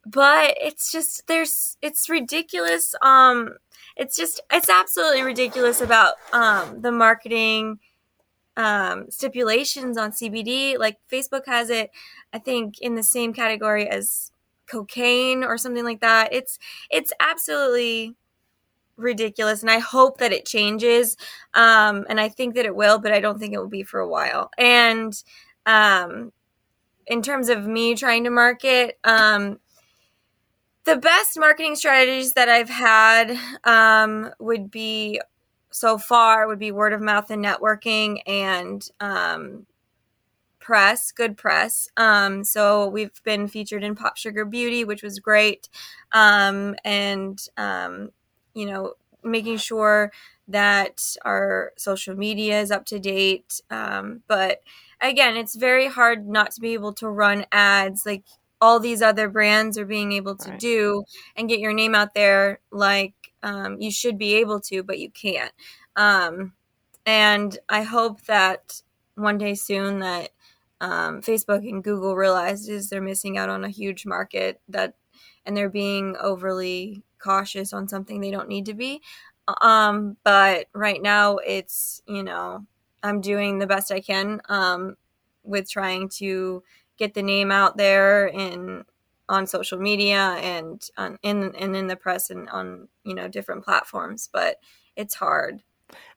but 0.05 0.55
it's 0.59 0.91
just 0.91 1.27
there's 1.27 1.77
it's 1.81 2.09
ridiculous. 2.09 2.95
Um, 3.01 3.55
it's 3.95 4.15
just 4.15 4.41
it's 4.51 4.69
absolutely 4.69 5.21
ridiculous 5.21 5.81
about 5.81 6.15
um, 6.33 6.81
the 6.81 6.91
marketing 6.91 7.79
um, 8.57 9.05
stipulations 9.09 9.97
on 9.97 10.11
CBD. 10.11 10.77
Like 10.77 10.97
Facebook 11.11 11.45
has 11.45 11.69
it, 11.69 11.91
I 12.33 12.39
think, 12.39 12.79
in 12.79 12.95
the 12.95 13.03
same 13.03 13.33
category 13.33 13.87
as 13.87 14.31
cocaine 14.67 15.43
or 15.43 15.57
something 15.57 15.83
like 15.83 16.01
that. 16.01 16.33
It's 16.33 16.57
it's 16.89 17.13
absolutely 17.19 18.15
ridiculous, 18.97 19.61
and 19.61 19.69
I 19.69 19.79
hope 19.79 20.17
that 20.17 20.31
it 20.31 20.45
changes. 20.45 21.17
Um, 21.53 22.05
and 22.09 22.19
I 22.19 22.29
think 22.29 22.55
that 22.55 22.65
it 22.65 22.75
will, 22.75 22.99
but 22.99 23.11
I 23.11 23.19
don't 23.19 23.39
think 23.39 23.53
it 23.53 23.59
will 23.59 23.67
be 23.67 23.83
for 23.83 23.99
a 23.99 24.09
while. 24.09 24.49
And 24.57 25.13
um, 25.65 26.31
in 27.07 27.21
terms 27.21 27.49
of 27.49 27.65
me 27.65 27.95
trying 27.95 28.23
to 28.23 28.29
market, 28.29 28.97
um, 29.03 29.59
the 30.85 30.95
best 30.95 31.37
marketing 31.37 31.75
strategies 31.75 32.33
that 32.33 32.49
I've 32.49 32.69
had 32.69 33.37
um, 33.63 34.31
would 34.39 34.71
be 34.71 35.21
so 35.71 35.97
far 35.97 36.47
would 36.47 36.59
be 36.59 36.71
word 36.71 36.93
of 36.93 37.01
mouth 37.01 37.29
and 37.29 37.43
networking 37.43 38.21
and 38.27 38.87
um, 38.99 39.65
press, 40.59 41.11
good 41.11 41.37
press. 41.37 41.89
Um, 41.97 42.43
so 42.43 42.87
we've 42.87 43.21
been 43.23 43.47
featured 43.47 43.83
in 43.83 43.95
Pop 43.95 44.17
Sugar 44.17 44.45
Beauty, 44.45 44.83
which 44.83 45.03
was 45.03 45.19
great, 45.19 45.69
um, 46.11 46.75
and 46.83 47.39
um, 47.57 48.11
you 48.53 48.65
know, 48.65 48.93
making 49.23 49.57
sure 49.57 50.11
that 50.47 51.15
our 51.23 51.71
social 51.77 52.15
media 52.15 52.59
is 52.59 52.71
up 52.71 52.85
to 52.85 52.99
date. 52.99 53.61
Um, 53.69 54.23
but 54.27 54.61
again, 55.01 55.35
it's 55.35 55.55
very 55.55 55.87
hard 55.87 56.27
not 56.27 56.51
to 56.51 56.61
be 56.61 56.73
able 56.73 56.93
to 56.93 57.09
run 57.09 57.45
ads 57.51 58.05
like 58.05 58.23
all 58.61 58.79
these 58.79 59.01
other 59.01 59.27
brands 59.27 59.77
are 59.77 59.85
being 59.85 60.11
able 60.11 60.35
to 60.35 60.51
right. 60.51 60.59
do 60.59 61.03
and 61.35 61.49
get 61.49 61.59
your 61.59 61.73
name 61.73 61.95
out 61.95 62.13
there 62.13 62.59
like 62.71 63.15
um, 63.43 63.81
you 63.81 63.91
should 63.91 64.17
be 64.17 64.35
able 64.35 64.59
to, 64.61 64.83
but 64.83 64.99
you 64.99 65.09
can't. 65.09 65.51
Um, 65.95 66.53
and 67.05 67.57
I 67.67 67.81
hope 67.81 68.21
that 68.25 68.81
one 69.15 69.39
day 69.39 69.55
soon 69.55 69.99
that 69.99 70.29
um, 70.79 71.21
Facebook 71.21 71.67
and 71.67 71.83
Google 71.83 72.15
realizes 72.15 72.89
they're 72.89 73.01
missing 73.01 73.37
out 73.37 73.49
on 73.49 73.63
a 73.63 73.69
huge 73.69 74.05
market 74.05 74.61
that, 74.69 74.93
and 75.45 75.57
they're 75.57 75.69
being 75.69 76.15
overly 76.19 77.03
cautious 77.21 77.73
on 77.73 77.87
something 77.87 78.19
they 78.19 78.31
don't 78.31 78.47
need 78.47 78.65
to 78.67 78.73
be. 78.73 79.01
Um, 79.61 80.17
but 80.23 80.67
right 80.73 81.01
now, 81.01 81.37
it's 81.37 82.01
you 82.07 82.23
know 82.23 82.65
I'm 83.03 83.21
doing 83.21 83.59
the 83.59 83.67
best 83.67 83.91
I 83.91 83.99
can 83.99 84.41
um, 84.49 84.95
with 85.43 85.69
trying 85.69 86.09
to 86.17 86.63
get 86.97 87.13
the 87.13 87.23
name 87.23 87.51
out 87.51 87.77
there 87.77 88.27
in 88.27 88.85
on 89.29 89.47
social 89.47 89.79
media 89.79 90.35
and 90.41 90.89
on 90.97 91.17
in 91.23 91.55
and 91.55 91.75
in 91.75 91.87
the 91.87 91.95
press 91.95 92.29
and 92.29 92.49
on 92.49 92.87
you 93.03 93.15
know 93.15 93.27
different 93.27 93.63
platforms 93.63 94.29
but 94.31 94.57
it's 94.95 95.15
hard 95.15 95.63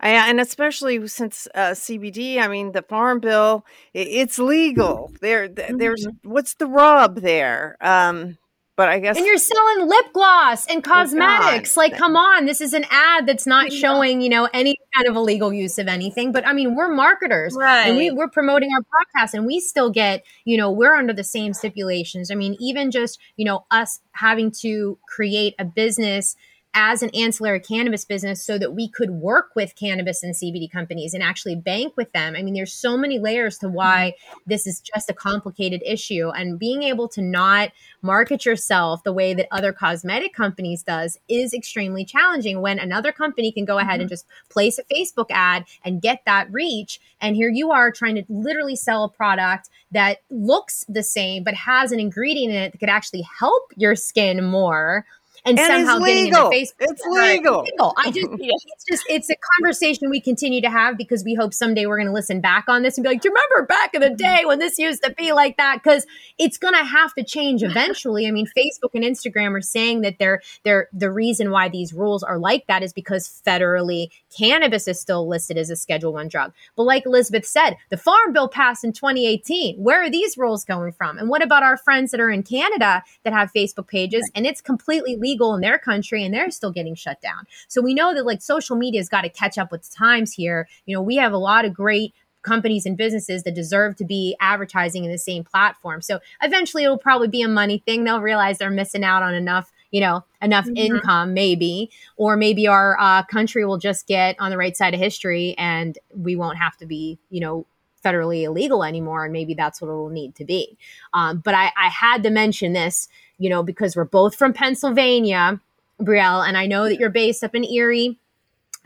and 0.00 0.40
especially 0.40 1.06
since 1.08 1.48
uh, 1.54 1.70
CBD, 1.70 2.38
I 2.38 2.48
mean, 2.48 2.72
the 2.72 2.82
farm 2.82 3.20
bill, 3.20 3.64
it's 3.92 4.38
legal. 4.38 5.10
There, 5.20 5.48
there's 5.48 6.06
mm-hmm. 6.06 6.30
what's 6.30 6.54
the 6.54 6.66
rub 6.66 7.16
there? 7.16 7.76
Um, 7.80 8.38
but 8.76 8.88
I 8.88 8.98
guess 8.98 9.16
and 9.16 9.24
you're 9.24 9.38
selling 9.38 9.88
lip 9.88 10.12
gloss 10.12 10.66
and 10.66 10.78
oh, 10.78 10.90
cosmetics. 10.90 11.76
Oh 11.76 11.80
like, 11.80 11.96
come 11.96 12.16
on, 12.16 12.44
this 12.44 12.60
is 12.60 12.72
an 12.72 12.84
ad 12.90 13.26
that's 13.26 13.46
not 13.46 13.72
showing 13.72 14.20
you 14.20 14.28
know 14.28 14.48
any 14.52 14.76
kind 14.94 15.08
of 15.08 15.16
illegal 15.16 15.52
use 15.52 15.78
of 15.78 15.88
anything. 15.88 16.32
But 16.32 16.46
I 16.46 16.52
mean, 16.52 16.74
we're 16.74 16.92
marketers, 16.92 17.54
right? 17.58 17.88
And 17.88 17.96
we, 17.96 18.10
we're 18.10 18.28
promoting 18.28 18.70
our 18.72 18.80
podcast, 18.80 19.34
and 19.34 19.46
we 19.46 19.60
still 19.60 19.90
get 19.90 20.24
you 20.44 20.56
know 20.56 20.70
we're 20.70 20.94
under 20.94 21.12
the 21.12 21.24
same 21.24 21.54
stipulations. 21.54 22.30
I 22.30 22.34
mean, 22.34 22.56
even 22.60 22.90
just 22.90 23.18
you 23.36 23.44
know 23.44 23.64
us 23.70 24.00
having 24.12 24.50
to 24.62 24.98
create 25.08 25.54
a 25.58 25.64
business 25.64 26.36
as 26.74 27.02
an 27.02 27.10
ancillary 27.10 27.60
cannabis 27.60 28.04
business 28.04 28.42
so 28.42 28.58
that 28.58 28.74
we 28.74 28.88
could 28.88 29.10
work 29.10 29.52
with 29.54 29.76
cannabis 29.76 30.22
and 30.22 30.34
CBD 30.34 30.70
companies 30.70 31.14
and 31.14 31.22
actually 31.22 31.54
bank 31.54 31.96
with 31.96 32.12
them. 32.12 32.34
I 32.36 32.42
mean, 32.42 32.54
there's 32.54 32.74
so 32.74 32.96
many 32.96 33.20
layers 33.20 33.58
to 33.58 33.68
why 33.68 34.14
this 34.44 34.66
is 34.66 34.80
just 34.80 35.08
a 35.08 35.14
complicated 35.14 35.82
issue 35.86 36.30
and 36.30 36.58
being 36.58 36.82
able 36.82 37.08
to 37.10 37.22
not 37.22 37.70
market 38.02 38.44
yourself 38.44 39.04
the 39.04 39.12
way 39.12 39.34
that 39.34 39.46
other 39.52 39.72
cosmetic 39.72 40.34
companies 40.34 40.82
does 40.82 41.18
is 41.28 41.54
extremely 41.54 42.04
challenging 42.04 42.60
when 42.60 42.78
another 42.78 43.12
company 43.12 43.52
can 43.52 43.64
go 43.64 43.78
ahead 43.78 43.94
mm-hmm. 43.94 44.02
and 44.02 44.10
just 44.10 44.26
place 44.50 44.78
a 44.78 44.84
Facebook 44.84 45.26
ad 45.30 45.64
and 45.84 46.02
get 46.02 46.22
that 46.26 46.52
reach 46.52 47.00
and 47.20 47.36
here 47.36 47.48
you 47.48 47.70
are 47.70 47.90
trying 47.90 48.16
to 48.16 48.24
literally 48.28 48.76
sell 48.76 49.04
a 49.04 49.08
product 49.08 49.70
that 49.92 50.18
looks 50.28 50.84
the 50.88 51.02
same 51.02 51.44
but 51.44 51.54
has 51.54 51.92
an 51.92 52.00
ingredient 52.00 52.52
in 52.52 52.60
it 52.60 52.72
that 52.72 52.78
could 52.78 52.88
actually 52.88 53.22
help 53.22 53.72
your 53.76 53.94
skin 53.94 54.44
more 54.44 55.06
and, 55.44 55.58
and 55.58 55.66
somehow 55.86 55.98
getting 56.04 56.26
into 56.28 56.38
Facebook. 56.38 56.72
It's 56.80 57.02
legal. 57.06 57.62
legal. 57.62 57.94
I 57.98 58.10
just 58.10 58.28
it's 58.30 58.84
just 58.88 59.04
it's 59.08 59.30
a 59.30 59.36
conversation 59.58 60.08
we 60.08 60.20
continue 60.20 60.60
to 60.62 60.70
have 60.70 60.96
because 60.96 61.22
we 61.24 61.34
hope 61.34 61.52
someday 61.52 61.86
we're 61.86 61.98
going 61.98 62.06
to 62.06 62.12
listen 62.12 62.40
back 62.40 62.64
on 62.68 62.82
this 62.82 62.96
and 62.96 63.04
be 63.04 63.10
like, 63.10 63.20
"Do 63.20 63.28
you 63.28 63.34
remember 63.34 63.66
back 63.66 63.94
in 63.94 64.00
the 64.00 64.08
mm-hmm. 64.08 64.16
day 64.16 64.44
when 64.46 64.58
this 64.58 64.78
used 64.78 65.02
to 65.04 65.12
be 65.12 65.32
like 65.32 65.56
that?" 65.58 65.80
Because 65.82 66.06
it's 66.38 66.56
going 66.56 66.74
to 66.74 66.84
have 66.84 67.12
to 67.14 67.24
change 67.24 67.62
eventually. 67.74 68.26
I 68.26 68.30
mean, 68.30 68.46
Facebook 68.56 68.90
and 68.94 69.04
Instagram 69.04 69.54
are 69.54 69.60
saying 69.60 70.00
that 70.00 70.18
they're 70.18 70.40
they're 70.64 70.88
the 70.92 71.10
reason 71.10 71.50
why 71.50 71.68
these 71.68 71.92
rules 71.92 72.22
are 72.22 72.38
like 72.38 72.66
that 72.66 72.82
is 72.82 72.92
because 72.92 73.42
federally 73.46 74.08
cannabis 74.36 74.88
is 74.88 74.98
still 74.98 75.28
listed 75.28 75.58
as 75.58 75.70
a 75.70 75.76
Schedule 75.76 76.14
One 76.14 76.28
drug. 76.28 76.52
But 76.76 76.84
like 76.84 77.04
Elizabeth 77.04 77.44
said, 77.44 77.76
the 77.90 77.96
Farm 77.96 78.32
Bill 78.32 78.48
passed 78.48 78.82
in 78.82 78.92
2018. 78.92 79.76
Where 79.76 80.02
are 80.02 80.10
these 80.10 80.38
rules 80.38 80.64
going 80.64 80.92
from? 80.92 81.18
And 81.18 81.28
what 81.28 81.42
about 81.42 81.62
our 81.62 81.76
friends 81.76 82.10
that 82.12 82.20
are 82.20 82.30
in 82.30 82.42
Canada 82.42 83.02
that 83.24 83.32
have 83.32 83.52
Facebook 83.52 83.88
pages 83.88 84.30
and 84.34 84.46
it's 84.46 84.62
completely 84.62 85.16
legal? 85.16 85.33
Legal 85.34 85.54
in 85.54 85.60
their 85.60 85.78
country 85.78 86.24
and 86.24 86.32
they're 86.32 86.50
still 86.50 86.70
getting 86.70 86.94
shut 86.94 87.20
down. 87.20 87.46
So 87.68 87.82
we 87.82 87.94
know 87.94 88.14
that 88.14 88.24
like 88.24 88.40
social 88.40 88.76
media 88.76 89.00
has 89.00 89.08
got 89.08 89.22
to 89.22 89.28
catch 89.28 89.58
up 89.58 89.72
with 89.72 89.92
times 89.92 90.32
here. 90.32 90.68
You 90.86 90.94
know, 90.94 91.02
we 91.02 91.16
have 91.16 91.32
a 91.32 91.38
lot 91.38 91.64
of 91.64 91.74
great 91.74 92.14
companies 92.42 92.86
and 92.86 92.96
businesses 92.96 93.42
that 93.42 93.54
deserve 93.54 93.96
to 93.96 94.04
be 94.04 94.36
advertising 94.38 95.04
in 95.04 95.10
the 95.10 95.18
same 95.18 95.42
platform. 95.42 96.02
So 96.02 96.20
eventually 96.42 96.84
it'll 96.84 96.98
probably 96.98 97.28
be 97.28 97.42
a 97.42 97.48
money 97.48 97.82
thing. 97.84 98.04
They'll 98.04 98.20
realize 98.20 98.58
they're 98.58 98.70
missing 98.70 99.02
out 99.02 99.22
on 99.22 99.34
enough, 99.34 99.72
you 99.90 100.00
know, 100.00 100.24
enough 100.42 100.66
mm-hmm. 100.66 100.76
income 100.76 101.32
maybe, 101.34 101.90
or 102.16 102.36
maybe 102.36 102.68
our 102.68 102.98
uh, 103.00 103.22
country 103.24 103.64
will 103.64 103.78
just 103.78 104.06
get 104.06 104.36
on 104.38 104.50
the 104.50 104.58
right 104.58 104.76
side 104.76 104.92
of 104.92 105.00
history 105.00 105.54
and 105.56 105.98
we 106.14 106.36
won't 106.36 106.58
have 106.58 106.76
to 106.76 106.86
be, 106.86 107.18
you 107.30 107.40
know, 107.40 107.66
federally 108.04 108.42
illegal 108.42 108.84
anymore. 108.84 109.24
And 109.24 109.32
maybe 109.32 109.54
that's 109.54 109.80
what 109.80 109.88
it 109.88 109.94
will 109.94 110.10
need 110.10 110.34
to 110.34 110.44
be. 110.44 110.76
Um, 111.14 111.38
but 111.38 111.54
I, 111.54 111.72
I 111.76 111.88
had 111.88 112.22
to 112.24 112.30
mention 112.30 112.74
this 112.74 113.08
you 113.38 113.50
know, 113.50 113.62
because 113.62 113.96
we're 113.96 114.04
both 114.04 114.34
from 114.34 114.52
Pennsylvania, 114.52 115.60
Brielle, 116.00 116.46
and 116.46 116.56
I 116.56 116.66
know 116.66 116.84
that 116.84 116.98
you're 116.98 117.10
based 117.10 117.44
up 117.44 117.54
in 117.54 117.64
Erie. 117.64 118.18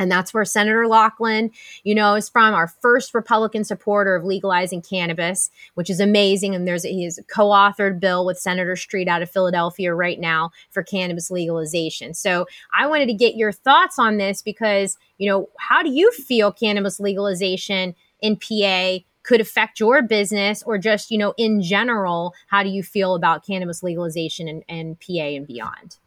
And 0.01 0.13
that's 0.13 0.33
where 0.33 0.45
Senator 0.45 0.87
Laughlin, 0.87 1.51
you 1.83 1.93
know, 1.93 2.15
is 2.15 2.29
from 2.29 2.55
our 2.55 2.69
first 2.69 3.15
Republican 3.15 3.65
supporter 3.65 4.15
of 4.15 4.25
legalizing 4.25 4.81
cannabis, 4.81 5.51
which 5.75 5.91
is 5.91 5.99
amazing. 5.99 6.55
And 6.55 6.69
there's 6.69 6.85
he 6.85 7.03
has 7.03 7.19
a 7.19 7.25
co-authored 7.25 7.99
bill 7.99 8.25
with 8.25 8.39
Senator 8.39 8.77
Street 8.77 9.09
out 9.09 9.23
of 9.23 9.31
Philadelphia 9.31 9.93
right 9.93 10.21
now 10.21 10.53
for 10.71 10.85
cannabis 10.85 11.33
legalization. 11.33 12.15
So 12.15 12.47
I 12.73 12.87
wanted 12.87 13.07
to 13.07 13.15
get 13.15 13.35
your 13.35 13.51
thoughts 13.51 13.99
on 13.99 14.19
this 14.19 14.41
because, 14.41 14.97
you 15.19 15.29
know, 15.29 15.49
how 15.59 15.83
do 15.83 15.91
you 15.91 16.13
feel 16.13 16.53
cannabis 16.53 17.01
legalization 17.01 17.97
in 18.21 18.37
PA 18.37 18.99
could 19.29 19.41
affect 19.43 19.79
your 19.79 20.01
business 20.01 20.63
or 20.63 20.79
just, 20.79 21.11
you 21.11 21.19
know, 21.19 21.35
in 21.37 21.61
general, 21.61 22.35
how 22.47 22.63
do 22.63 22.71
you 22.71 22.83
feel 22.83 23.15
about 23.15 23.47
cannabis 23.47 23.83
legalization 23.83 24.49
and, 24.49 24.65
and 24.71 24.99
PA 25.01 25.23
and 25.23 25.47
beyond? 25.47 25.99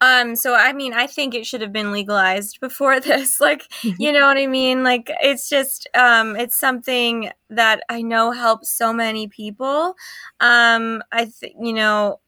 Um, 0.00 0.34
so 0.34 0.54
I 0.54 0.72
mean, 0.72 0.94
I 0.94 1.06
think 1.06 1.34
it 1.34 1.46
should 1.46 1.60
have 1.60 1.74
been 1.74 1.92
legalized 1.92 2.58
before 2.58 3.00
this. 3.00 3.38
Like, 3.38 3.68
mm-hmm. 3.82 4.00
you 4.00 4.12
know 4.12 4.26
what 4.26 4.38
I 4.38 4.46
mean? 4.46 4.82
Like, 4.82 5.10
it's 5.20 5.50
just, 5.50 5.86
um, 5.92 6.36
it's 6.36 6.58
something 6.58 7.30
that 7.50 7.82
I 7.90 8.00
know 8.00 8.30
helps 8.30 8.70
so 8.70 8.94
many 8.94 9.28
people. 9.28 9.94
Um, 10.40 11.02
I 11.12 11.26
think, 11.26 11.54
you 11.60 11.74
know, 11.74 12.20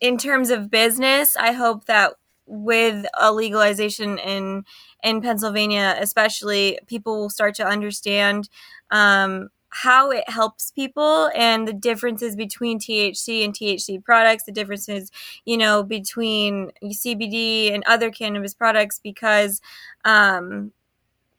in 0.00 0.18
terms 0.18 0.50
of 0.50 0.68
business, 0.68 1.36
I 1.36 1.52
hope 1.52 1.84
that 1.84 2.14
with 2.46 3.06
a 3.18 3.32
legalization 3.32 4.18
in 4.18 4.64
in 5.02 5.20
Pennsylvania, 5.20 5.96
especially, 5.98 6.78
people 6.86 7.16
will 7.18 7.30
start 7.30 7.54
to 7.56 7.66
understand 7.66 8.48
um, 8.90 9.48
how 9.70 10.10
it 10.10 10.28
helps 10.28 10.70
people 10.70 11.30
and 11.34 11.66
the 11.66 11.72
differences 11.72 12.36
between 12.36 12.78
THC 12.78 13.44
and 13.44 13.54
THC 13.54 13.98
products, 13.98 14.44
the 14.44 14.52
differences, 14.52 15.10
you 15.44 15.56
know, 15.56 15.82
between 15.82 16.70
CBD 16.84 17.72
and 17.74 17.82
other 17.86 18.10
cannabis 18.10 18.54
products 18.54 19.00
because 19.02 19.60
um, 20.04 20.72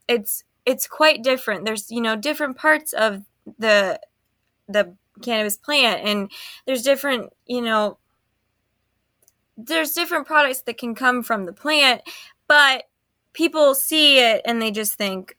it's 0.07 0.43
it's 0.65 0.87
quite 0.87 1.23
different. 1.23 1.65
There's 1.65 1.91
you 1.91 2.01
know 2.01 2.15
different 2.15 2.57
parts 2.57 2.93
of 2.93 3.23
the 3.59 3.99
the 4.67 4.95
cannabis 5.21 5.57
plant, 5.57 6.01
and 6.07 6.31
there's 6.65 6.83
different 6.83 7.33
you 7.45 7.61
know 7.61 7.97
there's 9.65 9.93
different 9.93 10.27
products 10.27 10.61
that 10.61 10.77
can 10.77 10.95
come 10.95 11.23
from 11.23 11.45
the 11.45 11.53
plant, 11.53 12.01
but 12.47 12.83
people 13.33 13.75
see 13.75 14.19
it 14.19 14.41
and 14.45 14.61
they 14.61 14.71
just 14.71 14.93
think 14.95 15.35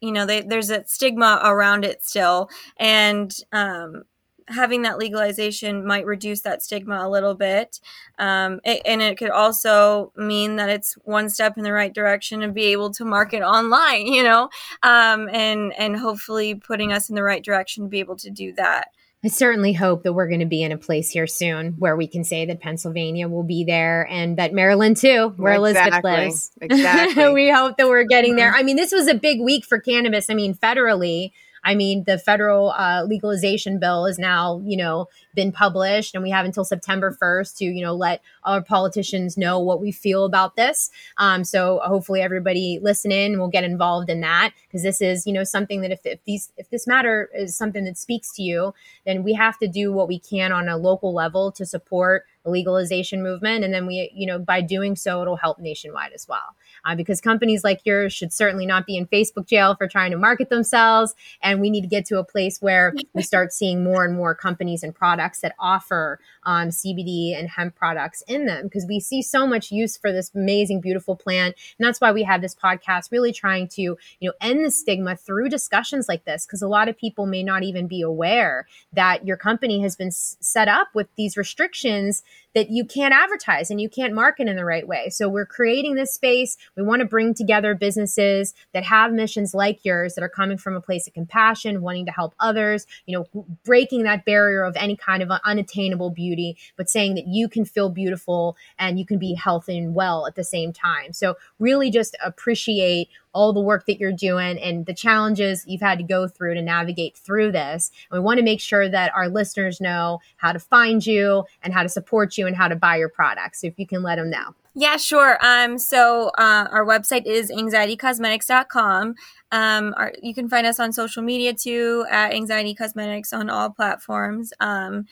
you 0.00 0.12
know 0.12 0.26
they, 0.26 0.42
there's 0.42 0.70
a 0.70 0.84
stigma 0.86 1.40
around 1.42 1.84
it 1.84 2.02
still 2.02 2.50
and 2.78 3.36
um, 3.52 4.02
having 4.48 4.82
that 4.82 4.98
legalization 4.98 5.84
might 5.84 6.06
reduce 6.06 6.42
that 6.42 6.62
stigma 6.62 7.06
a 7.06 7.10
little 7.10 7.34
bit. 7.34 7.80
Um, 8.18 8.60
it, 8.64 8.80
and 8.84 9.02
it 9.02 9.18
could 9.18 9.30
also 9.30 10.12
mean 10.16 10.56
that 10.56 10.68
it's 10.68 10.94
one 11.04 11.28
step 11.28 11.56
in 11.56 11.64
the 11.64 11.72
right 11.72 11.92
direction 11.92 12.42
and 12.42 12.54
be 12.54 12.66
able 12.66 12.92
to 12.92 13.04
market 13.04 13.42
online, 13.42 14.06
you 14.06 14.22
know, 14.22 14.48
um, 14.82 15.28
and, 15.32 15.72
and 15.76 15.96
hopefully 15.96 16.54
putting 16.54 16.92
us 16.92 17.08
in 17.08 17.16
the 17.16 17.22
right 17.22 17.42
direction 17.42 17.84
to 17.84 17.90
be 17.90 18.00
able 18.00 18.16
to 18.16 18.30
do 18.30 18.52
that. 18.54 18.88
I 19.26 19.28
certainly 19.28 19.72
hope 19.72 20.04
that 20.04 20.12
we're 20.12 20.28
going 20.28 20.38
to 20.38 20.46
be 20.46 20.62
in 20.62 20.70
a 20.70 20.78
place 20.78 21.10
here 21.10 21.26
soon 21.26 21.72
where 21.80 21.96
we 21.96 22.06
can 22.06 22.22
say 22.22 22.46
that 22.46 22.60
Pennsylvania 22.60 23.26
will 23.26 23.42
be 23.42 23.64
there 23.64 24.06
and 24.08 24.36
that 24.36 24.52
Maryland 24.52 24.98
too, 24.98 25.34
where 25.36 25.54
exactly. 25.54 25.70
Elizabeth 25.70 26.04
lives. 26.04 26.52
Exactly. 26.60 27.32
we 27.32 27.50
hope 27.50 27.76
that 27.76 27.88
we're 27.88 28.04
getting 28.04 28.32
mm-hmm. 28.32 28.38
there. 28.38 28.54
I 28.54 28.62
mean, 28.62 28.76
this 28.76 28.92
was 28.92 29.08
a 29.08 29.14
big 29.14 29.40
week 29.40 29.64
for 29.64 29.80
cannabis. 29.80 30.30
I 30.30 30.34
mean, 30.34 30.54
federally, 30.54 31.32
I 31.66 31.74
mean, 31.74 32.04
the 32.04 32.16
federal 32.16 32.70
uh, 32.70 33.02
legalization 33.04 33.80
bill 33.80 34.06
is 34.06 34.20
now, 34.20 34.62
you 34.64 34.76
know, 34.76 35.08
been 35.34 35.50
published, 35.50 36.14
and 36.14 36.22
we 36.22 36.30
have 36.30 36.46
until 36.46 36.64
September 36.64 37.16
1st 37.20 37.56
to, 37.56 37.64
you 37.64 37.84
know, 37.84 37.92
let 37.92 38.22
our 38.44 38.62
politicians 38.62 39.36
know 39.36 39.58
what 39.58 39.80
we 39.80 39.90
feel 39.90 40.24
about 40.24 40.54
this. 40.54 40.90
Um, 41.18 41.42
so 41.42 41.80
hopefully, 41.84 42.22
everybody 42.22 42.78
listening 42.80 43.38
will 43.38 43.48
get 43.48 43.64
involved 43.64 44.08
in 44.08 44.20
that 44.20 44.52
because 44.68 44.84
this 44.84 45.02
is, 45.02 45.26
you 45.26 45.32
know, 45.32 45.42
something 45.42 45.80
that 45.80 45.90
if, 45.90 46.06
if 46.06 46.22
these 46.24 46.52
if 46.56 46.70
this 46.70 46.86
matter 46.86 47.28
is 47.34 47.56
something 47.56 47.84
that 47.84 47.98
speaks 47.98 48.32
to 48.34 48.42
you, 48.42 48.72
then 49.04 49.24
we 49.24 49.34
have 49.34 49.58
to 49.58 49.66
do 49.66 49.92
what 49.92 50.06
we 50.06 50.20
can 50.20 50.52
on 50.52 50.68
a 50.68 50.76
local 50.76 51.12
level 51.12 51.50
to 51.50 51.66
support 51.66 52.26
the 52.44 52.50
legalization 52.50 53.24
movement, 53.24 53.64
and 53.64 53.74
then 53.74 53.86
we, 53.86 54.08
you 54.14 54.24
know, 54.24 54.38
by 54.38 54.60
doing 54.60 54.94
so, 54.94 55.20
it'll 55.20 55.34
help 55.34 55.58
nationwide 55.58 56.12
as 56.12 56.28
well 56.28 56.54
uh, 56.86 56.94
because 56.94 57.20
companies 57.20 57.64
like 57.64 57.80
yours 57.84 58.12
should 58.12 58.32
certainly 58.32 58.64
not 58.64 58.86
be 58.86 58.96
in 58.96 59.06
Facebook 59.06 59.46
jail 59.46 59.74
for 59.74 59.86
trying 59.86 60.12
to 60.12 60.16
market 60.16 60.48
themselves. 60.48 61.14
And 61.42 61.60
we 61.60 61.68
need 61.68 61.82
to 61.82 61.88
get 61.88 62.06
to 62.06 62.18
a 62.18 62.24
place 62.24 62.62
where 62.62 62.94
we 63.12 63.22
start 63.22 63.52
seeing 63.52 63.84
more 63.84 64.04
and 64.04 64.14
more 64.14 64.34
companies 64.34 64.82
and 64.82 64.94
products 64.94 65.40
that 65.40 65.54
offer 65.58 66.20
um, 66.46 66.68
CBD 66.68 67.38
and 67.38 67.48
hemp 67.48 67.74
products 67.74 68.22
in 68.26 68.46
them 68.46 68.64
because 68.64 68.86
we 68.86 69.00
see 69.00 69.20
so 69.20 69.46
much 69.46 69.70
use 69.70 69.96
for 69.96 70.12
this 70.12 70.30
amazing, 70.34 70.80
beautiful 70.80 71.16
plant. 71.16 71.56
And 71.78 71.86
that's 71.86 72.00
why 72.00 72.12
we 72.12 72.22
have 72.22 72.40
this 72.40 72.54
podcast 72.54 73.10
really 73.10 73.32
trying 73.32 73.68
to, 73.68 73.82
you 73.82 73.98
know, 74.22 74.32
end 74.40 74.64
the 74.64 74.70
stigma 74.70 75.16
through 75.16 75.48
discussions 75.48 76.08
like 76.08 76.24
this 76.24 76.46
because 76.46 76.62
a 76.62 76.68
lot 76.68 76.88
of 76.88 76.96
people 76.96 77.26
may 77.26 77.42
not 77.42 77.64
even 77.64 77.86
be 77.86 78.00
aware 78.00 78.66
that 78.92 79.26
your 79.26 79.36
company 79.36 79.82
has 79.82 79.96
been 79.96 80.08
s- 80.08 80.36
set 80.40 80.68
up 80.68 80.88
with 80.94 81.08
these 81.16 81.36
restrictions 81.36 82.22
that 82.56 82.70
you 82.70 82.86
can't 82.86 83.12
advertise 83.12 83.70
and 83.70 83.82
you 83.82 83.88
can't 83.88 84.14
market 84.14 84.48
in 84.48 84.56
the 84.56 84.64
right 84.64 84.88
way. 84.88 85.10
So 85.10 85.28
we're 85.28 85.44
creating 85.44 85.94
this 85.94 86.14
space. 86.14 86.56
We 86.74 86.82
want 86.82 87.00
to 87.00 87.06
bring 87.06 87.34
together 87.34 87.74
businesses 87.74 88.54
that 88.72 88.82
have 88.84 89.12
missions 89.12 89.52
like 89.52 89.84
yours 89.84 90.14
that 90.14 90.24
are 90.24 90.28
coming 90.30 90.56
from 90.56 90.74
a 90.74 90.80
place 90.80 91.06
of 91.06 91.12
compassion, 91.12 91.82
wanting 91.82 92.06
to 92.06 92.12
help 92.12 92.34
others, 92.40 92.86
you 93.04 93.18
know, 93.18 93.44
breaking 93.62 94.04
that 94.04 94.24
barrier 94.24 94.64
of 94.64 94.74
any 94.76 94.96
kind 94.96 95.22
of 95.22 95.30
unattainable 95.44 96.08
beauty, 96.08 96.35
but 96.76 96.88
saying 96.88 97.14
that 97.14 97.26
you 97.26 97.48
can 97.48 97.64
feel 97.64 97.88
beautiful 97.88 98.56
and 98.78 98.98
you 98.98 99.06
can 99.06 99.18
be 99.18 99.34
healthy 99.34 99.78
and 99.78 99.94
well 99.94 100.26
at 100.26 100.34
the 100.34 100.44
same 100.44 100.72
time. 100.72 101.12
So 101.12 101.36
really 101.58 101.90
just 101.90 102.16
appreciate 102.24 103.08
all 103.36 103.52
the 103.52 103.60
work 103.60 103.84
that 103.84 104.00
you're 104.00 104.12
doing 104.12 104.58
and 104.58 104.86
the 104.86 104.94
challenges 104.94 105.64
you've 105.66 105.82
had 105.82 105.98
to 105.98 106.04
go 106.04 106.26
through 106.26 106.54
to 106.54 106.62
navigate 106.62 107.16
through 107.16 107.52
this. 107.52 107.90
And 108.10 108.18
we 108.18 108.24
want 108.24 108.38
to 108.38 108.44
make 108.44 108.60
sure 108.60 108.88
that 108.88 109.14
our 109.14 109.28
listeners 109.28 109.80
know 109.80 110.20
how 110.38 110.52
to 110.52 110.58
find 110.58 111.06
you 111.06 111.44
and 111.62 111.74
how 111.74 111.82
to 111.82 111.88
support 111.88 112.38
you 112.38 112.46
and 112.46 112.56
how 112.56 112.68
to 112.68 112.76
buy 112.76 112.96
your 112.96 113.10
products. 113.10 113.60
So 113.60 113.66
if 113.66 113.78
you 113.78 113.86
can 113.86 114.02
let 114.02 114.16
them 114.16 114.30
know. 114.30 114.54
Yeah, 114.78 114.98
sure. 114.98 115.38
Um, 115.40 115.78
so 115.78 116.28
uh, 116.36 116.68
our 116.70 116.84
website 116.84 117.24
is 117.24 117.50
anxietycosmetics.com. 117.50 119.14
Um, 119.50 119.94
our, 119.96 120.12
you 120.22 120.34
can 120.34 120.48
find 120.48 120.66
us 120.66 120.78
on 120.78 120.92
social 120.92 121.22
media 121.22 121.54
too 121.54 122.04
at 122.10 122.34
Anxiety 122.34 122.74
Cosmetics 122.74 123.32
on 123.32 123.48
all 123.48 123.70
platforms. 123.70 124.52
Um, 124.60 125.06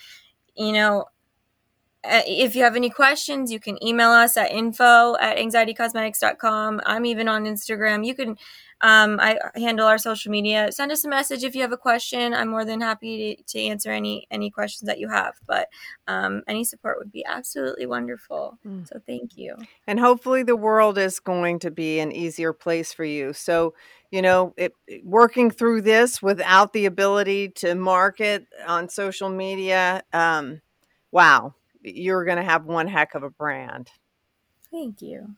you 0.54 0.72
know, 0.72 1.06
if 2.05 2.55
you 2.55 2.62
have 2.62 2.77
any 2.77 2.90
questions, 2.90 3.51
you 3.51 3.59
can 3.59 3.83
email 3.83 4.11
us 4.11 4.37
at 4.37 4.51
info 4.51 5.17
at 5.17 5.37
anxietycosmetics.com. 5.38 6.81
I'm 6.85 7.07
even 7.07 7.29
on 7.29 7.45
Instagram. 7.45 8.07
You 8.07 8.14
can, 8.14 8.31
um, 8.81 9.19
I 9.21 9.38
handle 9.55 9.87
our 9.87 9.97
social 9.97 10.31
media. 10.31 10.71
Send 10.71 10.93
us 10.93 11.05
a 11.05 11.09
message 11.09 11.45
if 11.45 11.55
you 11.55 11.62
have 11.62 11.73
a 11.73 11.79
question. 11.79 12.35
I'm 12.35 12.49
more 12.49 12.64
than 12.64 12.81
happy 12.81 13.37
to, 13.37 13.43
to 13.45 13.61
answer 13.61 13.90
any, 13.90 14.27
any 14.31 14.51
questions 14.51 14.87
that 14.87 14.99
you 14.99 15.09
have, 15.09 15.35
but, 15.47 15.69
um, 16.07 16.43
any 16.47 16.64
support 16.64 16.99
would 16.99 17.11
be 17.11 17.25
absolutely 17.25 17.87
wonderful. 17.87 18.59
Mm. 18.67 18.87
So 18.87 19.01
thank 19.07 19.38
you. 19.38 19.57
And 19.87 19.99
hopefully 19.99 20.43
the 20.43 20.57
world 20.57 20.99
is 20.99 21.21
going 21.21 21.61
to 21.61 21.71
be 21.71 22.01
an 22.01 22.12
easier 22.12 22.53
place 22.53 22.93
for 22.93 23.05
you. 23.05 23.33
So, 23.33 23.75
you 24.11 24.21
know, 24.21 24.53
it, 24.57 24.75
working 25.03 25.51
through 25.51 25.83
this 25.83 26.21
without 26.21 26.73
the 26.73 26.85
ability 26.85 27.49
to 27.51 27.75
market 27.75 28.47
on 28.67 28.88
social 28.88 29.31
media, 29.31 30.03
um, 30.12 30.61
wow 31.11 31.55
you're 31.85 32.25
going 32.25 32.38
to 32.38 32.42
have 32.42 32.64
one 32.64 32.88
heck 32.88 33.14
of 33.14 33.23
a 33.23 33.31
brand. 33.31 33.90
Thank 34.70 35.03
you. 35.03 35.37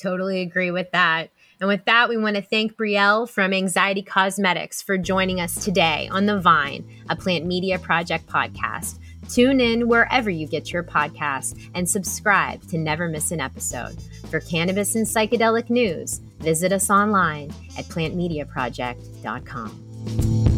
Totally 0.00 0.40
agree 0.40 0.70
with 0.70 0.90
that. 0.92 1.30
And 1.60 1.68
with 1.68 1.84
that, 1.84 2.08
we 2.08 2.16
want 2.16 2.36
to 2.36 2.42
thank 2.42 2.76
Brielle 2.76 3.28
from 3.28 3.52
Anxiety 3.52 4.02
Cosmetics 4.02 4.80
for 4.80 4.96
joining 4.96 5.40
us 5.40 5.62
today 5.62 6.08
on 6.10 6.24
The 6.24 6.40
Vine, 6.40 6.88
a 7.10 7.16
plant 7.16 7.44
media 7.44 7.78
project 7.78 8.26
podcast. 8.26 8.98
Tune 9.28 9.60
in 9.60 9.86
wherever 9.86 10.30
you 10.30 10.46
get 10.46 10.72
your 10.72 10.82
podcasts 10.82 11.54
and 11.74 11.86
subscribe 11.88 12.66
to 12.68 12.78
never 12.78 13.08
miss 13.08 13.30
an 13.30 13.40
episode. 13.40 14.00
For 14.30 14.40
cannabis 14.40 14.94
and 14.94 15.06
psychedelic 15.06 15.68
news, 15.68 16.22
visit 16.38 16.72
us 16.72 16.88
online 16.88 17.52
at 17.76 17.84
plantmediaproject.com. 17.84 20.49